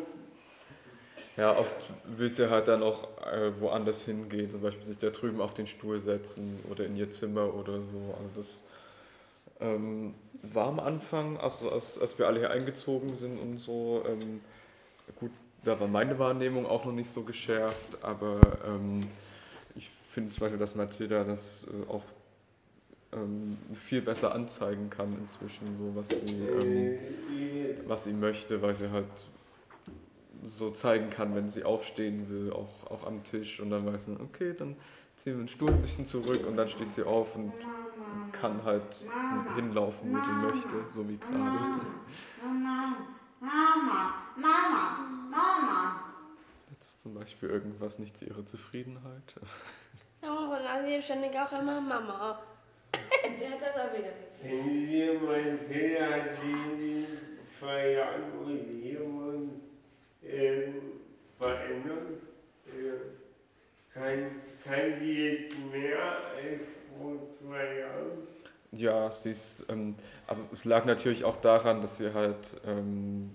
[1.40, 5.40] Ja, oft will sie halt dann auch äh, woanders hingehen, zum Beispiel sich da drüben
[5.40, 8.14] auf den Stuhl setzen oder in ihr Zimmer oder so.
[8.18, 8.64] Also das
[9.62, 14.42] ähm, war am Anfang, also als, als wir alle hier eingezogen sind und so, ähm,
[15.18, 15.32] gut,
[15.64, 19.00] da war meine Wahrnehmung auch noch nicht so geschärft, aber ähm,
[19.76, 22.04] ich finde zum Beispiel, dass Mathilda das äh, auch
[23.14, 28.76] ähm, viel besser anzeigen kann inzwischen, so was sie, ähm, äh, was sie möchte, weil
[28.76, 29.06] sie halt
[30.46, 34.22] so zeigen kann, wenn sie aufstehen will, auch, auch am Tisch und dann weiß man,
[34.22, 34.76] okay, dann
[35.16, 37.54] ziehen wir den Stuhl ein bisschen zurück und dann steht sie auf und
[38.32, 39.10] kann halt
[39.56, 41.82] hinlaufen, wie sie möchte, so wie gerade.
[42.42, 42.96] Mama,
[43.40, 46.04] Mama, Mama, Mama.
[46.72, 49.36] Jetzt ist zum Beispiel irgendwas nicht zu ihrer Zufriedenheit.
[50.22, 52.40] Ja, und Asi ständig auch immer Mama.
[52.94, 54.12] Der hat das auch wieder.
[54.42, 57.06] Kennen Sie mein Fehler hat sie den
[57.60, 59.69] zwei Jahren, wo sie hier wohnt,
[60.26, 60.76] ähm,
[61.38, 62.22] verändert?
[62.68, 64.00] Äh,
[64.64, 66.00] kann sie jetzt mehr
[66.36, 66.64] als
[66.98, 68.28] vor zwei Jahren?
[68.72, 69.96] Ja, sie ist, ähm,
[70.28, 73.32] also es lag natürlich auch daran, dass sie halt ähm,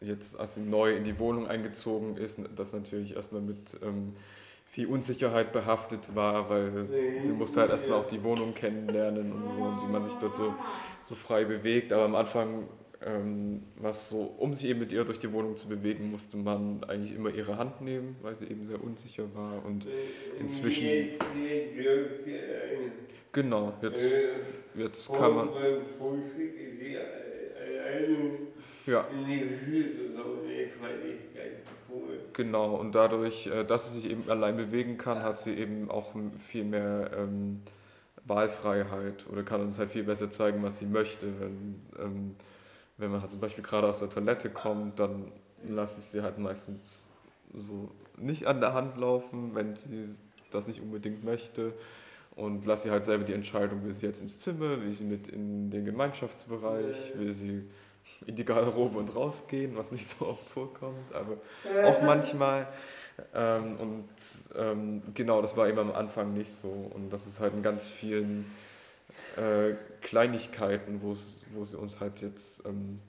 [0.00, 4.14] jetzt, als sie neu in die Wohnung eingezogen ist, das natürlich erstmal mit ähm,
[4.66, 6.86] viel Unsicherheit behaftet war, weil
[7.20, 10.34] sie musste halt erstmal auch die Wohnung kennenlernen und so und wie man sich dort
[10.34, 10.54] so,
[11.00, 11.92] so frei bewegt.
[11.92, 12.68] Aber am Anfang
[13.04, 16.36] ähm, war es so, um sich eben mit ihr durch die Wohnung zu bewegen, musste
[16.36, 19.86] man eigentlich immer ihre Hand nehmen, weil sie eben sehr unsicher war und
[20.40, 20.84] Inzwischen-
[22.24, 22.92] sie alleine.
[23.32, 25.48] genau, jetzt, Äh, jetzt kann man,
[26.98, 28.38] alleine
[28.86, 29.06] ja.
[32.32, 36.12] Genau, und dadurch, äh, dass sie sich eben allein bewegen kann, hat sie eben auch
[36.38, 37.60] viel mehr ähm,
[38.26, 41.26] Wahlfreiheit oder kann uns halt viel besser zeigen, was sie möchte.
[41.40, 42.34] Wenn, ähm,
[42.98, 45.32] wenn man halt zum Beispiel gerade aus der Toilette kommt, dann
[45.66, 47.08] lasse ich sie halt meistens
[47.54, 50.14] so nicht an der Hand laufen, wenn sie
[50.50, 51.72] das nicht unbedingt möchte.
[52.34, 55.26] Und lasse sie halt selber die Entscheidung, will sie jetzt ins Zimmer, will sie mit
[55.26, 57.64] in den Gemeinschaftsbereich, will sie
[58.26, 61.38] in die Garderobe und rausgehen, was nicht so oft vorkommt, aber
[61.84, 62.68] auch manchmal.
[63.34, 64.08] Ähm, und
[64.56, 66.68] ähm, genau, das war eben am Anfang nicht so.
[66.68, 68.48] Und das ist halt in ganz vielen
[69.36, 71.14] äh, Kleinigkeiten, wo
[71.64, 73.00] sie uns halt jetzt ähm,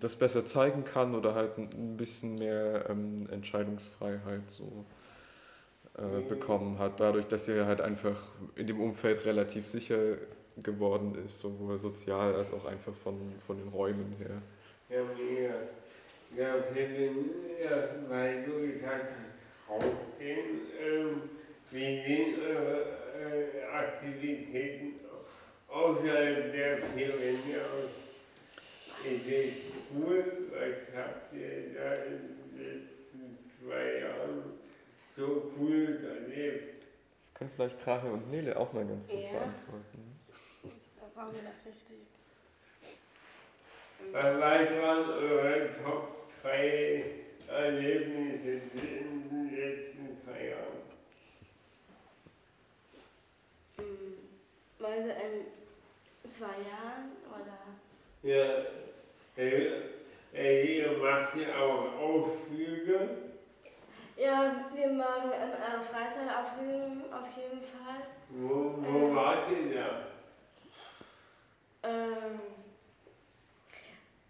[0.00, 4.84] das, besser zeigen kann oder halt ein- bisschen mehr ähm, Entscheidungsfreiheit so
[5.98, 8.22] äh, bekommen hat, dadurch, dass sie halt einfach
[8.54, 10.16] in dem Umfeld relativ sicher
[10.62, 14.42] geworden ist, sowohl sozial als auch einfach von, von den Räumen her.
[14.88, 15.54] Ja, mega.
[16.36, 17.78] Ja, ja,
[18.08, 20.44] weil du gesagt hast, rausgehen,
[20.80, 21.22] ähm,
[21.70, 23.05] wie sehen eure äh,
[23.72, 25.00] Aktivitäten
[25.68, 27.90] außerhalb der vier Wände aus?
[29.04, 29.54] Ist es
[29.94, 30.48] cool?
[30.52, 32.18] Was habt ihr da in
[32.52, 34.58] den letzten zwei Jahren
[35.14, 36.82] so Cooles erlebt?
[37.20, 39.30] Das können vielleicht Trache und Nele auch mal ganz gut Ja.
[39.32, 40.20] beantworten.
[40.98, 41.98] Da waren wir da richtig.
[44.12, 47.04] Was waren eure Top 3
[47.48, 50.85] Erlebnisse in den letzten zwei Jahren?
[53.78, 55.46] Mm, Also in
[56.30, 57.58] zwei Jahren oder?
[58.22, 58.62] Ja,
[59.36, 59.66] äh,
[60.32, 63.08] äh, ihr macht ja auch Ausflüge.
[64.16, 68.06] Ja, wir machen ähm, äh, Freizeitaufführungen auf jeden Fall.
[68.30, 70.06] Wo, wo wart ihr da?
[71.82, 72.40] Ähm,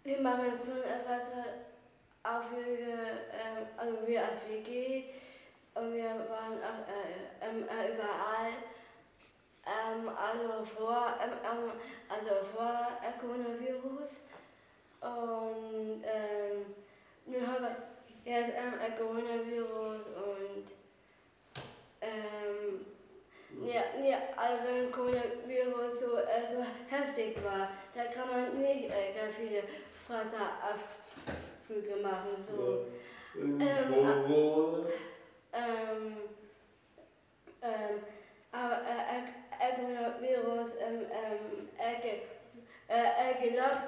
[0.03, 5.09] wir machen so eine Freizeitaufführungen, ähm, also wir als WG
[5.75, 8.57] und wir waren auch äh, ähm, äh, überall.
[9.67, 11.71] Ähm, also vor, ähm, ähm,
[12.07, 14.11] also vor äh, Coronavirus
[15.01, 16.73] und ähm,
[17.25, 17.75] nun haben wir
[18.23, 20.67] jetzt ähm, äh, Coronavirus und
[21.99, 22.85] ähm,
[23.61, 29.13] ja, ja, also wenn Coronavirus so, äh, so heftig war, da kann man nicht äh,
[29.13, 29.63] ganz viele
[30.07, 32.45] Freitagausflüge machen.
[32.47, 32.85] So.
[33.39, 34.85] Und Ähm, wo, wo?
[35.53, 36.17] Ähm,
[37.61, 38.01] ähm,
[38.51, 43.79] aber äh, Coronavirus ähm, ähm, äh, ge, gelock,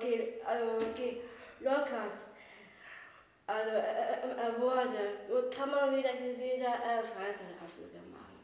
[0.00, 1.16] ge,
[1.58, 2.12] gelockert.
[3.46, 5.02] Also äh, äh, äh, wurde.
[5.28, 7.02] Nun kann man wieder, wieder äh,
[8.10, 8.36] machen.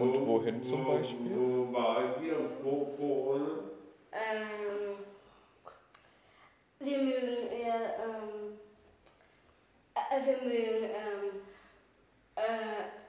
[0.00, 1.36] Und wohin zum Beispiel?
[1.36, 3.58] Wo wart ihr Corona?
[4.12, 5.04] Ähm,
[6.78, 8.58] wir mögen eher, ähm,
[9.94, 11.42] äh, wir mögen, ähm,
[12.36, 13.05] äh,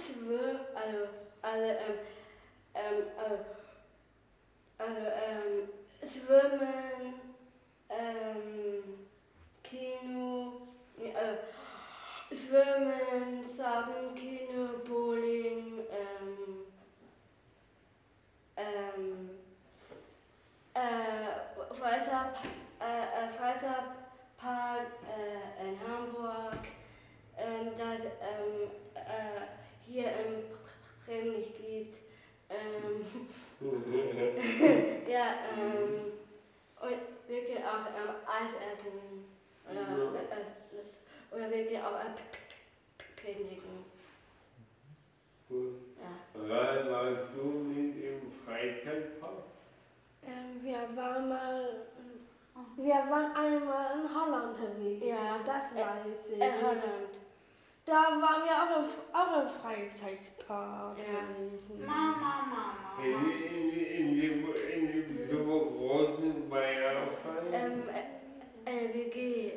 [0.00, 1.08] schwimmen, also,
[1.42, 1.98] also, ähm,
[2.74, 3.44] ähm, also,
[4.78, 5.68] also, ähm,
[6.08, 7.14] schwimmen,
[7.88, 9.06] ähm,
[9.62, 11.38] Kino, nee, also,
[12.30, 16.66] schwimmen, sagen, Kino, Bowling, ähm,
[18.56, 19.30] ähm,
[20.74, 22.36] äh, Freizeitpark,
[22.80, 26.62] äh, äh, Freizeitpark äh, in Hamburg,
[27.36, 29.59] ähm, das ähm, äh,
[29.90, 30.44] hier in
[31.04, 31.96] Bremen nicht gibt.
[32.48, 33.04] Ähm,
[35.06, 36.12] ja, ähm,
[36.80, 39.24] und wir können auch ähm, Eis essen.
[39.68, 40.44] Oder, äh, äh,
[40.76, 40.98] das-
[41.30, 42.14] oder wir können auch äh,
[43.16, 43.84] picknicken.
[45.48, 45.72] Cool.
[45.96, 46.16] Ja.
[46.34, 49.42] Wann warst du mit im Freizeitpark?
[50.22, 51.86] Ähm, wir waren mal.
[52.76, 55.04] Wir waren einmal in Holland unterwegs.
[55.04, 56.40] Ja, das äh, weiß ich.
[56.40, 57.19] In Holland.
[57.90, 61.26] Da waren wir auch im, auch im Freizeitpark Ja.
[61.34, 61.84] gewesen.
[61.84, 63.02] Mama, Mama.
[63.02, 67.42] In, in, in, dem, in dem so großen Bayerfall?
[67.52, 67.82] Ähm,
[68.64, 69.46] äh, äh, WG.
[69.48, 69.54] Äh,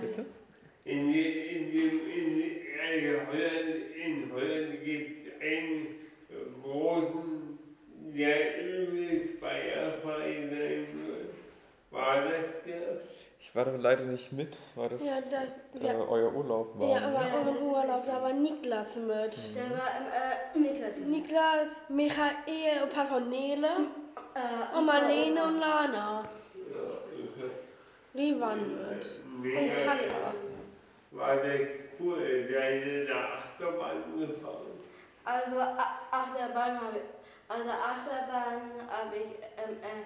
[0.00, 0.24] Bitte?
[0.84, 5.96] in, die, in, dem, in, die, also Holland, in Holland gibt es einen
[6.62, 7.58] großen,
[8.14, 11.34] der übelst Bayerfrei sein wird.
[11.90, 12.98] War das der?
[13.76, 14.56] Da leider nicht mit.
[14.74, 16.78] War das Ja, da, äh, ja, euer Urlaub?
[16.78, 17.06] War, ja, ne?
[17.08, 19.54] aber auch im Urlaub, da war Niklas mit.
[19.54, 19.90] Der war
[20.54, 20.98] im äh, Niklas.
[20.98, 23.66] Niklas, Michael, ein paar von Nele
[24.34, 26.24] Äh, und Marlene und Lana.
[26.54, 27.44] Ja,
[28.14, 29.06] Die waren mit.
[29.42, 30.32] Und Katja.
[31.10, 31.60] War das
[32.00, 34.72] cool, seid ihr da Achterbahn gefahren?
[35.24, 39.22] Also Achterbahn habe ich, also Achterbahn habe ich,
[39.58, 40.04] ähm, äh,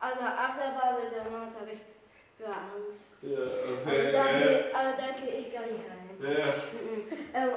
[0.00, 1.93] also Achterbahn mit der Maus habe ich
[2.36, 3.10] für Angst.
[3.22, 4.42] Ja, Also da okay.
[4.42, 6.10] gehe, also da gehe ich gar nicht rein.
[6.20, 7.12] Ja, Mhm.
[7.34, 7.50] Ähm,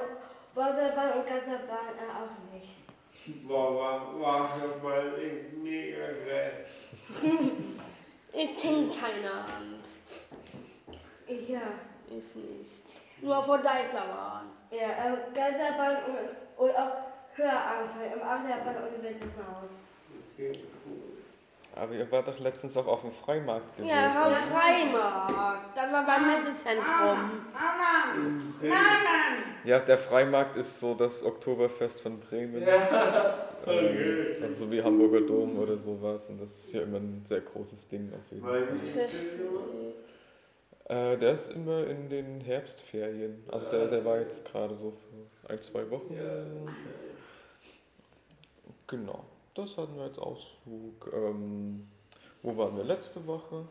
[0.54, 3.46] Wasserbahn und Gasserbahn äh, auch nicht.
[3.46, 6.64] boah, war, Wasserbahn ist mega geil.
[8.30, 10.18] Ich kenne keine Angst.
[11.26, 11.62] Ich ja.
[12.10, 13.22] Ist nicht.
[13.22, 14.50] Nur vor Deisterbahn.
[14.70, 16.92] Ja, ähm, Gasserbahn und, und auch
[17.34, 19.70] höher anfangen, im Achterbahn und mit dem Haus.
[20.34, 20.60] Okay.
[21.74, 23.88] Aber ihr wart doch letztens auch auf dem Freimarkt gewesen.
[23.88, 25.76] Ja, Haus Freimarkt.
[25.76, 27.42] Dann war beim Messezentrum.
[29.64, 32.62] Ja, der Freimarkt ist so das Oktoberfest von Bremen.
[33.64, 34.38] Okay.
[34.42, 36.28] Also so wie Hamburger Dom oder sowas.
[36.30, 38.66] Und das ist ja immer ein sehr großes Ding auf jeden Fall.
[40.88, 43.44] Äh, der ist immer in den Herbstferien.
[43.52, 46.18] Also der, der war jetzt gerade so für ein, zwei Wochen.
[48.86, 49.22] Genau,
[49.58, 51.10] das hatten wir als Ausflug.
[51.12, 51.88] Ähm,
[52.42, 53.66] wo waren wir letzte Woche?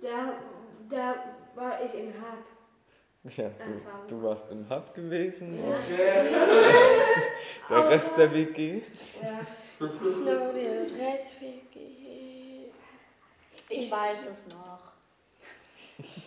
[0.00, 0.32] Da,
[0.88, 1.14] da
[1.54, 3.36] war ich im Hub.
[3.36, 5.58] Ja, du, du warst im Hub gewesen.
[5.58, 5.76] Ja.
[5.76, 5.88] Und
[7.68, 8.82] der Rest der WG.
[9.22, 9.40] Ja.
[9.78, 11.62] No, der Restweg.
[13.68, 14.80] Ich weiß es noch.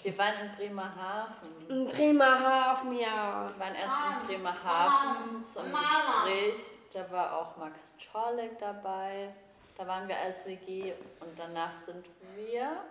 [0.03, 1.49] Wir waren in Bremerhaven.
[1.69, 3.49] In Bremerhaven, ja.
[3.49, 6.74] Wir waren erst in Bremerhaven zum Gespräch.
[6.95, 9.27] Da war auch Max Czorlek dabei.
[9.77, 12.05] Da waren wir als WG und danach sind
[12.37, 12.85] wir.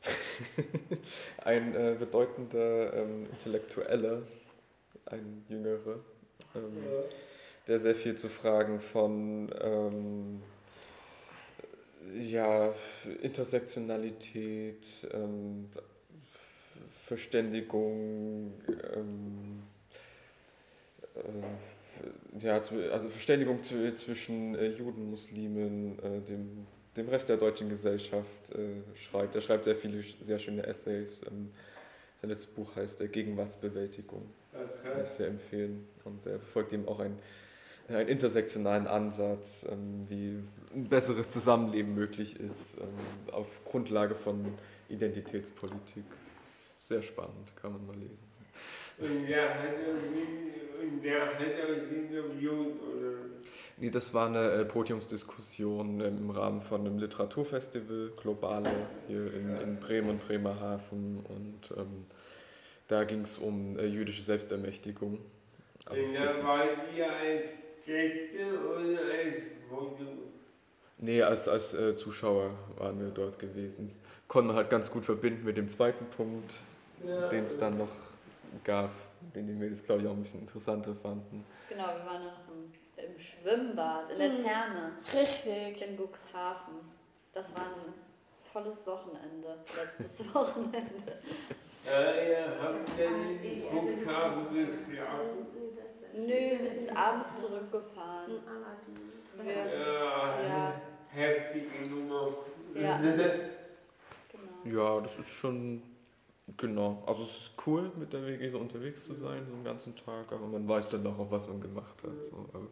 [1.44, 4.22] Ein äh, bedeutender ähm, Intellektueller,
[5.06, 5.98] ein Jüngerer,
[6.54, 6.86] ähm,
[7.66, 10.42] der sehr viel zu Fragen von ähm,
[12.14, 12.72] ja,
[13.20, 15.68] Intersektionalität, ähm,
[16.86, 18.52] Verständigung,
[18.94, 19.67] ähm, äh,
[22.38, 26.66] ja, zw- also Verständigung zw- zwischen äh, Juden, Muslimen, äh, dem,
[26.96, 29.34] dem Rest der deutschen Gesellschaft äh, schreibt.
[29.34, 31.22] Er schreibt sehr viele sehr schöne Essays.
[31.28, 31.50] Ähm,
[32.20, 34.22] sein letztes Buch heißt äh, Gegenwartsbewältigung.
[34.82, 35.86] Kann ich sehr empfehlen.
[36.04, 37.18] Und er verfolgt eben auch einen,
[37.88, 40.38] einen intersektionalen Ansatz, ähm, wie
[40.74, 44.44] ein besseres Zusammenleben möglich ist, ähm, auf Grundlage von
[44.88, 46.04] Identitätspolitik.
[46.80, 48.27] Sehr spannend, kann man mal lesen.
[49.00, 53.12] Und der hat euch, und der hat euch interviewt, oder?
[53.80, 58.68] Nee, das war eine äh, Podiumsdiskussion im Rahmen von einem Literaturfestival, Globale,
[59.06, 61.24] hier in, in Bremen und Bremerhaven.
[61.28, 62.06] Und ähm,
[62.88, 65.20] da ging es um äh, jüdische Selbstermächtigung.
[65.86, 67.44] Also da wart ihr als
[67.86, 70.18] Gäste oder als Podium?
[70.98, 73.84] nee, als, als äh, Zuschauer waren wir dort gewesen.
[73.86, 76.54] Das konnte man halt ganz gut verbinden mit dem zweiten Punkt,
[77.06, 77.28] Ja.
[77.28, 77.88] den es dann noch
[78.64, 78.90] gab,
[79.34, 81.44] den wir das, glaube ich, auch ein bisschen interessanter fanden.
[81.68, 82.72] Genau, wir waren noch im,
[83.12, 84.42] im Schwimmbad, in der Mhm.
[84.44, 85.82] Therme Richtig.
[85.88, 86.74] in Cuxhaven.
[87.32, 87.94] Das war ein
[88.52, 89.56] volles Wochenende,
[89.98, 91.18] letztes Wochenende.
[91.84, 93.08] Ja, ihr habt ja
[93.42, 95.46] die Cuxhaven geschlafen.
[96.14, 96.28] Nö,
[96.62, 98.32] wir sind abends zurückgefahren.
[99.42, 100.72] Wir, Ja, ja,
[101.10, 102.30] heftige Nummer.
[102.74, 102.98] Ja.
[103.02, 104.96] genau.
[104.96, 105.82] Ja, das ist schon,
[106.56, 107.02] genau.
[107.06, 110.30] Also es ist cool, mit der WG so unterwegs zu sein, so einen ganzen Tag,
[110.32, 112.24] aber man weiß dann auch, was man gemacht hat.
[112.24, 112.48] So.
[112.52, 112.66] Aber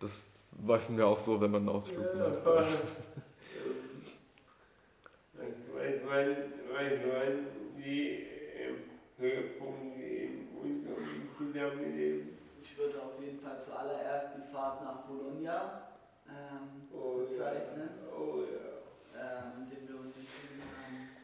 [0.00, 2.38] das weiß man ja auch so, wenn man einen Ausflug Ja, macht.
[2.42, 2.64] voll.
[5.34, 7.46] Wann, weißt du, wann
[7.76, 8.26] die
[8.56, 8.76] ähm,
[9.18, 15.82] Höhepunkte in unserem Zusammenleben Ich würde auf jeden Fall zuallererst die Fahrt nach Bologna
[16.28, 17.26] ähm, Oh, ja.
[17.28, 19.20] bezeichnen, Oh ja.
[19.20, 21.15] ähm, indem wir uns entschieden haben, ähm,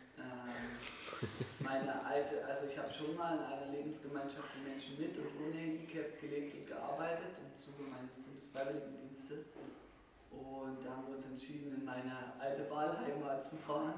[1.60, 5.56] meine alte, also ich habe schon mal in einer Lebensgemeinschaft für Menschen mit und ohne
[5.56, 9.48] Handicap gelebt und gearbeitet im Zuge meines Bundesfreiwilligendienstes.
[10.30, 13.94] Und da haben wir uns entschieden, in meine alte Wahlheimat zu fahren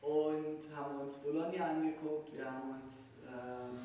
[0.00, 2.32] und haben uns Bologna angeguckt.
[2.32, 3.78] Wir haben uns, ähm,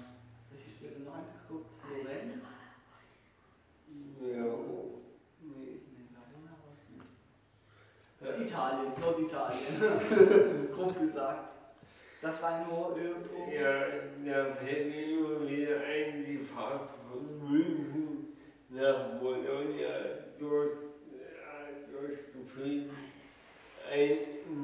[0.50, 1.70] welche Städte noch angeguckt?
[1.82, 2.44] Florenz.
[4.20, 4.28] Ja.
[5.42, 5.82] Nee.
[5.92, 8.42] Nee, Verona war's nicht.
[8.42, 10.72] Italien, Norditalien.
[10.72, 11.54] Grob gesagt.
[12.22, 13.52] Das war nur irgendwo.
[13.52, 13.86] Ja,
[14.26, 18.38] da fällt mir nur wieder ein, die Fahrt von München
[18.70, 19.90] nach Bologna
[20.38, 20.72] durch,
[21.92, 22.92] durchgeführt.
[23.92, 24.18] Ein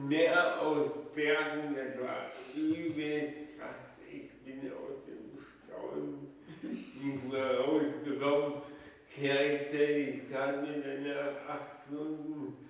[0.07, 3.75] Meer aus Bergen, das war übelst krass.
[4.11, 6.27] Ich bin aus dem Staunen
[6.61, 8.61] nicht mehr rausgekommen.
[9.15, 12.66] Gleichzeitig stand mir dann nach acht Stunden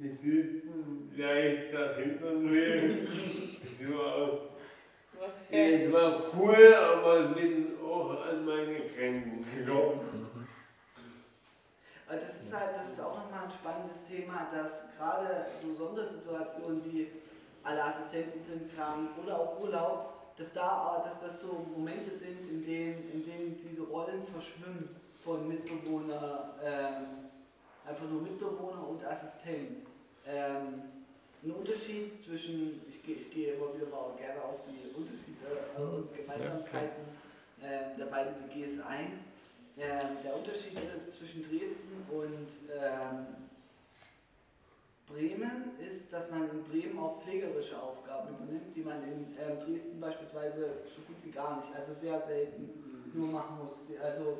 [0.00, 2.98] sitzen leichter hinter mir.
[3.00, 4.50] Das war
[5.50, 10.30] es war cool, aber bin auch an meine Grenzen gekommen.
[12.06, 16.84] Also das ist halt, das ist auch nochmal ein spannendes Thema, dass gerade so Sondersituationen
[16.84, 17.08] wie
[17.62, 22.64] alle Assistenten sind krank oder auch Urlaub, dass da, dass das so Momente sind, in
[22.64, 24.88] denen, in denen diese Rollen verschwimmen
[25.22, 27.28] von Mitbewohner, ähm,
[27.86, 29.89] einfach nur Mitbewohner und Assistent.
[30.32, 30.82] Ähm,
[31.42, 35.80] ein Unterschied zwischen, ich, gehe- ich gehe immer wieder mal gerne auf die Unterschiede äh,
[35.82, 37.04] und Gemeinsamkeiten
[37.62, 39.18] ähm, der beiden WGs ein.
[39.78, 43.26] Ähm, der Unterschied äh, zwischen Dresden und ähm,
[45.06, 49.98] Bremen ist, dass man in Bremen auch pflegerische Aufgaben übernimmt, die man in ähm, Dresden
[50.00, 53.72] beispielsweise so gut wie gar nicht, also sehr selten nur machen muss.
[54.02, 54.38] Also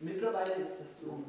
[0.00, 1.22] mittlerweile ist das so.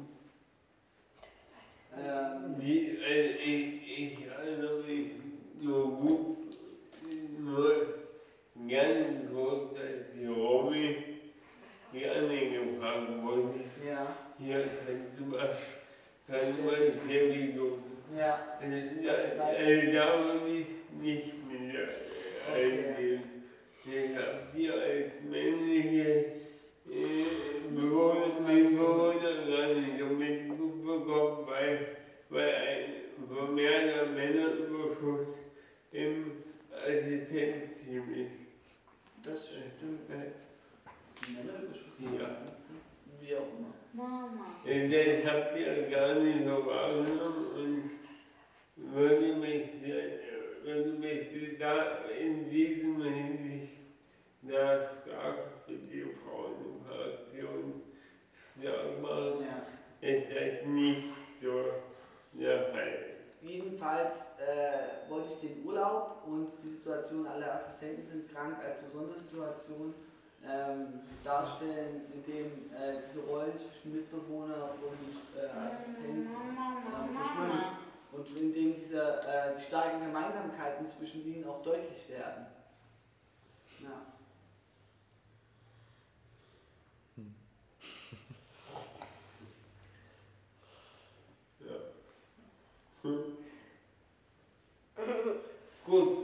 [27.74, 29.99] Bewohner, Mitbewohner gar nicht
[30.90, 31.96] so mitbekommen, weil,
[32.30, 32.92] weil ein
[33.28, 35.28] vermehrter Männerüberschuss
[35.92, 36.32] im
[36.72, 39.26] Assistenzteam ist.
[39.26, 40.08] das stimmt.
[40.10, 40.30] Äh,
[41.26, 42.00] Die Männerüberschuss.
[42.00, 42.36] Ja.
[43.20, 43.74] Wie auch immer.
[43.92, 44.46] Mama.
[44.66, 44.88] äh,
[45.22, 47.90] Das habt ihr gar nicht so wahrgenommen und
[48.94, 50.18] würde mich, äh,
[50.64, 53.72] würde mich da in diesem Hinsicht
[54.42, 57.82] da stark für die Frauenfraktion
[58.34, 59.44] stark machen.
[59.44, 60.08] Ja.
[60.08, 61.04] ist das nicht
[61.42, 61.64] so
[62.32, 63.06] der Fall.
[63.42, 68.88] Jedenfalls äh, wollte ich den Urlaub und die Situation, alle Assistenten sind krank, als so
[68.98, 69.94] Sondersituation
[70.46, 76.26] ähm, darstellen, indem äh, diese Rollen zwischen Mitbewohner und äh, Assistent
[77.12, 77.80] verschwimmen
[78.12, 82.46] und indem diese, äh, die starken Gemeinsamkeiten zwischen ihnen auch deutlich werden.
[83.80, 84.02] Ja.
[91.66, 91.76] Ja.
[93.02, 93.36] Hm.
[95.86, 96.18] Gut,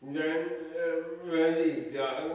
[0.00, 2.30] dann äh, würde ich sagen,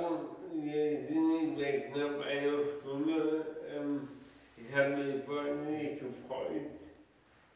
[0.53, 3.45] wir sind jetzt bei knapp einer Stunde.
[3.75, 4.07] Ähm,
[4.57, 6.79] ich habe mich wahnsinnig gefreut,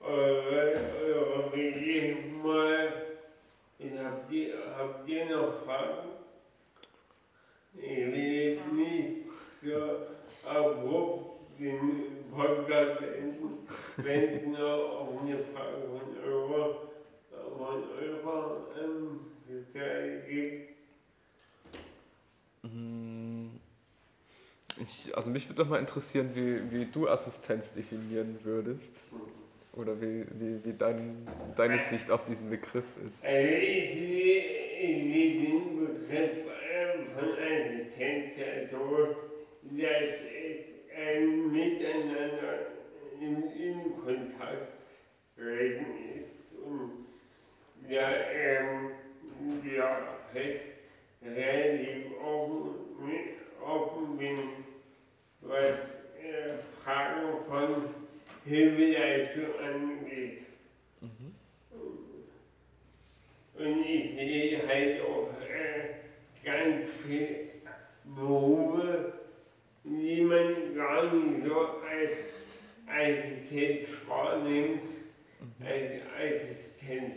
[0.01, 2.93] eure, eure WG mal.
[3.77, 6.09] Ich habt, ihr, habt ihr noch Fragen?
[7.73, 9.17] Ich will nicht
[9.63, 13.67] so abrupt den Podcast beenden,
[13.97, 16.89] wenn es noch auch eine Frage von eurer,
[17.57, 20.69] von eurer ähm, Sozial gibt.
[22.63, 23.58] Mm,
[24.81, 29.03] Ich, also mich würde doch mal interessieren, wie, wie du Assistenz definieren würdest.
[29.73, 31.25] Oder wie, wie, wie dein,
[31.55, 33.23] deine Sicht auf diesen Begriff ist.
[33.23, 34.43] Also ich sehe
[34.81, 36.37] den Begriff
[36.71, 39.15] ähm, von Assistenz ja so,
[39.63, 40.65] dass es
[40.97, 42.67] ein Miteinander
[43.21, 43.43] in,
[44.03, 44.71] Kontakt
[45.37, 47.05] treten ist und
[47.87, 48.91] ja, ähm,
[49.75, 49.99] ja,
[50.33, 50.61] fest
[51.21, 52.75] relativ offen,
[53.61, 54.39] offen bin,
[55.41, 55.61] was
[56.21, 57.93] äh, Fragen von
[58.45, 60.39] Hilfeleistung angeht.
[63.59, 67.49] Und ich sehe halt auch äh, ganz viele
[68.05, 69.13] Berufe,
[69.83, 72.11] die man gar nicht so als
[72.87, 74.87] Assistent wahrnimmt,
[75.59, 77.13] als Assistent.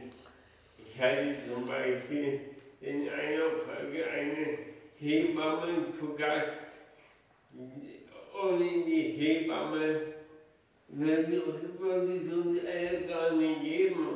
[0.78, 2.40] Ich hatte zum Beispiel
[2.80, 4.71] in einer Folge eine
[5.02, 6.52] Hebamme zu Gast.
[8.40, 10.00] Ohne die Hebamme
[10.88, 11.42] würde
[11.78, 14.06] würde es uns alle gar nicht geben.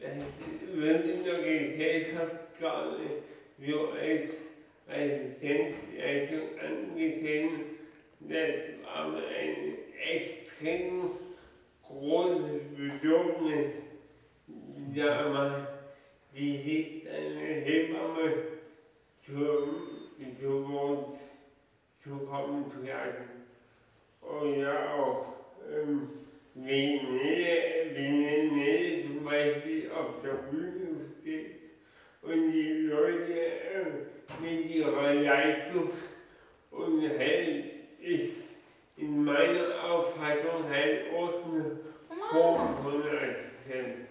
[0.00, 0.22] Das
[0.72, 3.24] wird in der Gesellschaft gar nicht
[3.66, 4.30] so als
[4.86, 7.50] Assistenzleistung angesehen.
[8.20, 9.74] Das war ein
[10.14, 11.10] extrem
[11.82, 13.70] großes Bedürfnis,
[14.94, 15.68] da mal
[16.36, 18.57] die Sicht einer Hebamme
[19.28, 19.68] zu,
[20.40, 21.12] zu uns
[22.04, 22.10] zu
[22.84, 23.28] lassen.
[24.20, 25.26] Und ja auch
[25.70, 26.08] ähm,
[26.54, 28.10] wie Nähe, wie
[28.50, 31.56] Nähe zum Beispiel auf der Bühne steht
[32.22, 33.84] und die Leute äh,
[34.40, 35.90] mit ihrer Leistung
[36.70, 37.66] und hält,
[38.00, 38.36] ist
[38.96, 41.78] in meiner Auffassung halt auch eine
[42.30, 44.08] Form von Assistenz.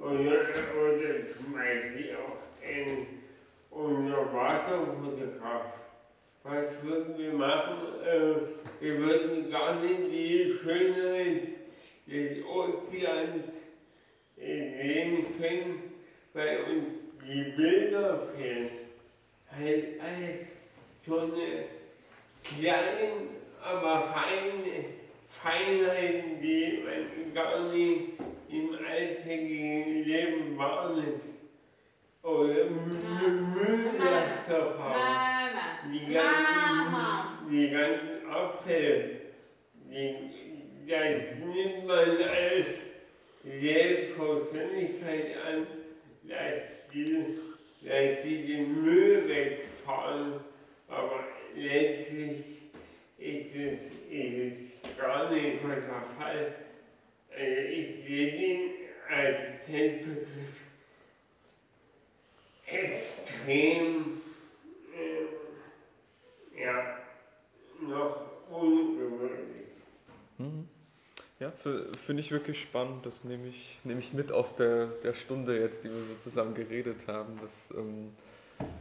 [0.00, 0.40] Oder,
[0.78, 3.06] oder zum Beispiel auch ein
[3.76, 5.66] Unterwasserfotograf.
[6.42, 7.76] Was würden wir machen?
[8.04, 8.34] Äh,
[8.80, 11.42] wir würden gar nicht die Schönheit
[12.06, 13.52] des Ozeans
[14.36, 15.82] sehen können,
[16.32, 16.88] weil uns
[17.22, 18.70] die Bilder fehlen.
[19.50, 20.46] Halt alles
[21.06, 21.64] so eine
[22.42, 23.10] kleine,
[23.62, 24.84] aber feine
[25.28, 28.12] Feinheiten, die man gar nicht
[28.48, 31.35] im alltäglichen Leben wahrnimmt.
[32.26, 32.66] Oder
[34.78, 34.78] haben.
[34.78, 35.78] Mama.
[35.92, 37.38] Die ganzen, Mama.
[37.48, 39.20] die ganzen Abfälle,
[39.74, 42.66] die, das nimmt man als
[43.44, 45.66] Selbstverständlichkeit an,
[46.24, 47.38] dass die,
[47.82, 50.40] dass die den Müll wegfahren,
[50.88, 51.24] aber
[51.54, 52.40] letztlich
[53.18, 55.82] ist es, ist es gar nicht so der
[56.18, 56.54] Fall.
[57.30, 58.70] Also ich sehe den
[59.08, 60.65] Assistenzbegriff
[62.66, 64.20] extrem,
[64.94, 66.98] äh, ja,
[67.80, 69.66] noch ungewöhnlich.
[70.38, 70.68] Mhm.
[71.38, 73.04] Ja, finde ich wirklich spannend.
[73.04, 76.54] Das nehme ich, nehme ich mit aus der, der Stunde jetzt, die wir so zusammen
[76.54, 78.12] geredet haben, das, ähm,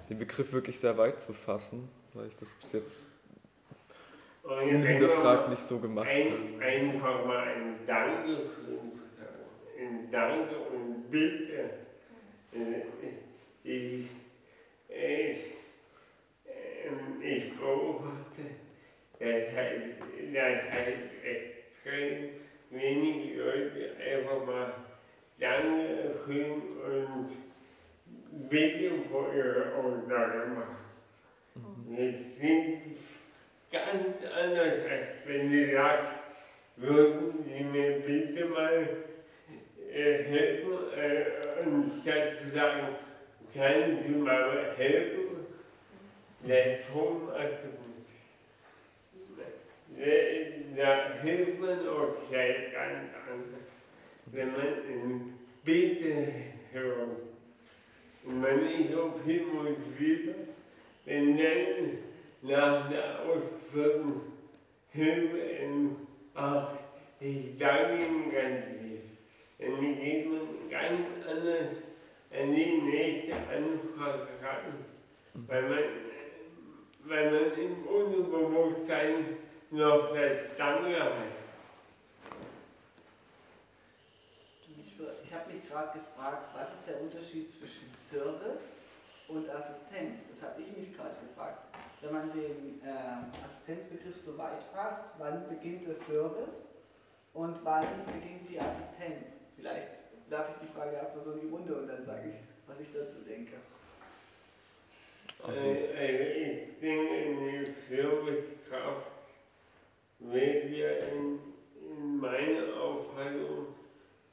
[0.10, 3.08] den Begriff wirklich sehr weit zu fassen, weil ich das bis jetzt
[4.44, 6.64] unhinterfragt nicht so gemacht ein, habe.
[6.64, 9.44] einfach mal ein Danke für ihn zu sagen.
[9.78, 11.72] Ein Danke und Bitte.
[12.54, 12.84] Äh,
[13.64, 14.06] Ich,
[14.88, 15.38] ich,
[16.48, 18.44] ähm, ich beobachte,
[19.20, 19.96] dass halt,
[20.32, 22.30] dass halt extrem
[22.70, 24.74] wenige Leute einfach mal
[25.40, 27.30] Danke schön und
[29.36, 30.78] Ihrer Aussage machen.
[31.90, 32.98] Das sind
[33.72, 36.14] ganz anders, als wenn du sagst,
[36.78, 38.88] würden Sie mir bitte mal
[39.94, 41.26] äh, helfen, äh,
[41.64, 42.96] anstatt zu sagen,
[43.54, 45.48] können Sie mal helfen,
[46.46, 47.86] der Tonatomist.
[50.76, 53.70] Da hilft man auch gleich ganz anders,
[54.26, 55.34] wenn man in
[55.64, 56.28] Bitte
[56.74, 57.35] hört.
[58.26, 60.40] Und man ist auch viel motivierter,
[61.06, 61.98] wenn dann
[62.42, 64.22] nach der ausgeführten
[64.90, 65.96] Hilfe in,
[66.34, 66.70] ach,
[67.20, 69.02] ich danke Ihnen ganz lieb.
[69.60, 71.72] Dann geht man ganz anders
[72.32, 74.86] an die nächste Anfrage ran,
[75.48, 75.84] weil man,
[77.06, 79.38] weil man im Unterbewusstsein
[79.72, 81.12] noch das Danke hat.
[84.78, 88.80] Ich, ich habe mich gerade gefragt, was ist der Unterschied zwischen Service
[89.28, 90.20] und Assistenz?
[90.30, 91.68] Das habe ich mich gerade gefragt.
[92.02, 96.68] Wenn man den äh, Assistenzbegriff so weit fasst, wann beginnt der Service
[97.34, 99.42] und wann beginnt die Assistenz?
[99.56, 99.88] Vielleicht
[100.30, 102.36] darf ich die Frage erstmal so in die Runde und dann sage ich,
[102.68, 103.54] was ich dazu denke.
[105.44, 109.12] Also- ich denke, eine Servicekraft
[110.20, 111.40] wird ja in,
[111.82, 113.68] in meiner Auffassung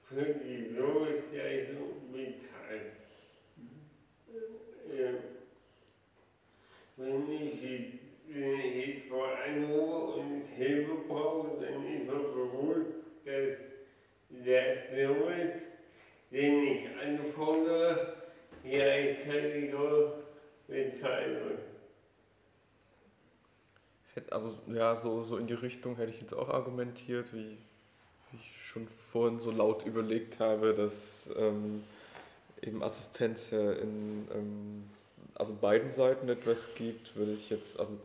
[0.05, 3.02] für die Serviceleistung bezahlt.
[6.97, 12.93] Wenn ich, jetzt- vor anrufe und Hilfe brauche, dann ist mir bewusst,
[13.25, 13.59] dass
[14.31, 15.55] der Service,
[16.31, 18.17] den ich anfordere,
[18.65, 20.15] gleichzeitig auch
[20.69, 21.41] bezahlt
[24.15, 24.33] wird.
[24.33, 27.57] Also ja, so, so in die Richtung hätte ich jetzt auch argumentiert, wie,
[28.31, 31.85] wie ich schon vorhin so laut überlegt habe, dass ähm,
[32.63, 34.85] eben Assistenz ja in ähm,
[35.35, 37.99] also beiden Seiten etwas gibt, würde ich jetzt also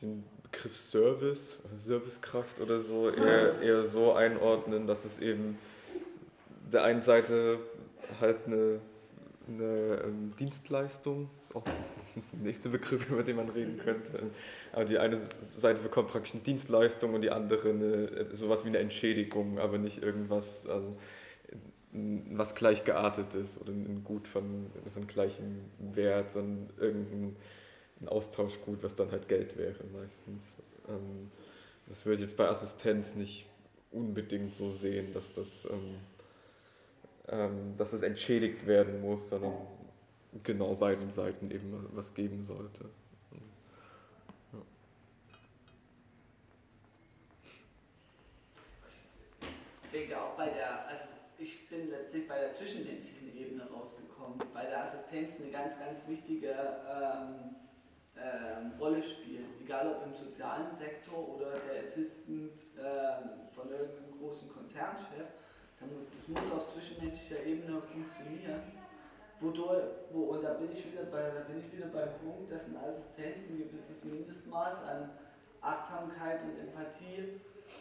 [0.00, 5.56] den Begriff Service, Servicekraft oder so eher, eher so einordnen, dass es eben
[6.72, 7.58] der einen Seite
[8.20, 8.80] halt eine,
[9.48, 11.62] eine ähm, Dienstleistung, ist auch
[12.32, 14.30] der nächste Begriff, über den man reden könnte,
[14.72, 15.18] aber die eine
[15.56, 20.02] Seite bekommt praktisch eine Dienstleistung und die andere eine, sowas wie eine Entschädigung, aber nicht
[20.02, 20.96] irgendwas, also
[21.92, 27.36] was gleich geartet ist oder ein Gut von, von gleichem Wert, sondern irgendein
[28.00, 30.56] ein Austauschgut, was dann halt Geld wäre meistens.
[30.88, 31.30] Ähm,
[31.88, 33.46] Das würde ich jetzt bei Assistenz nicht
[33.90, 35.96] unbedingt so sehen, dass das, ähm,
[37.28, 39.52] ähm, dass es entschädigt werden muss, sondern
[40.42, 42.88] genau beiden Seiten eben was geben sollte.
[49.84, 51.04] Ich denke auch bei der, also
[51.38, 56.50] ich bin letztlich bei der zwischenmenschlichen Ebene rausgekommen, bei der Assistenz eine ganz, ganz wichtige
[56.50, 57.56] ähm,
[58.16, 59.46] ähm, Rolle spielt.
[59.60, 65.28] Egal ob im sozialen Sektor oder der Assistant ähm, von irgendeinem großen Konzernchef,
[66.12, 68.62] das muss auf zwischenmenschlicher Ebene funktionieren.
[69.40, 69.82] Wodurch,
[70.12, 72.76] wo, und da bin, ich wieder bei, da bin ich wieder beim Punkt, dass ein
[72.76, 75.10] Assistent ein gewisses Mindestmaß an
[75.60, 77.40] Achtsamkeit und Empathie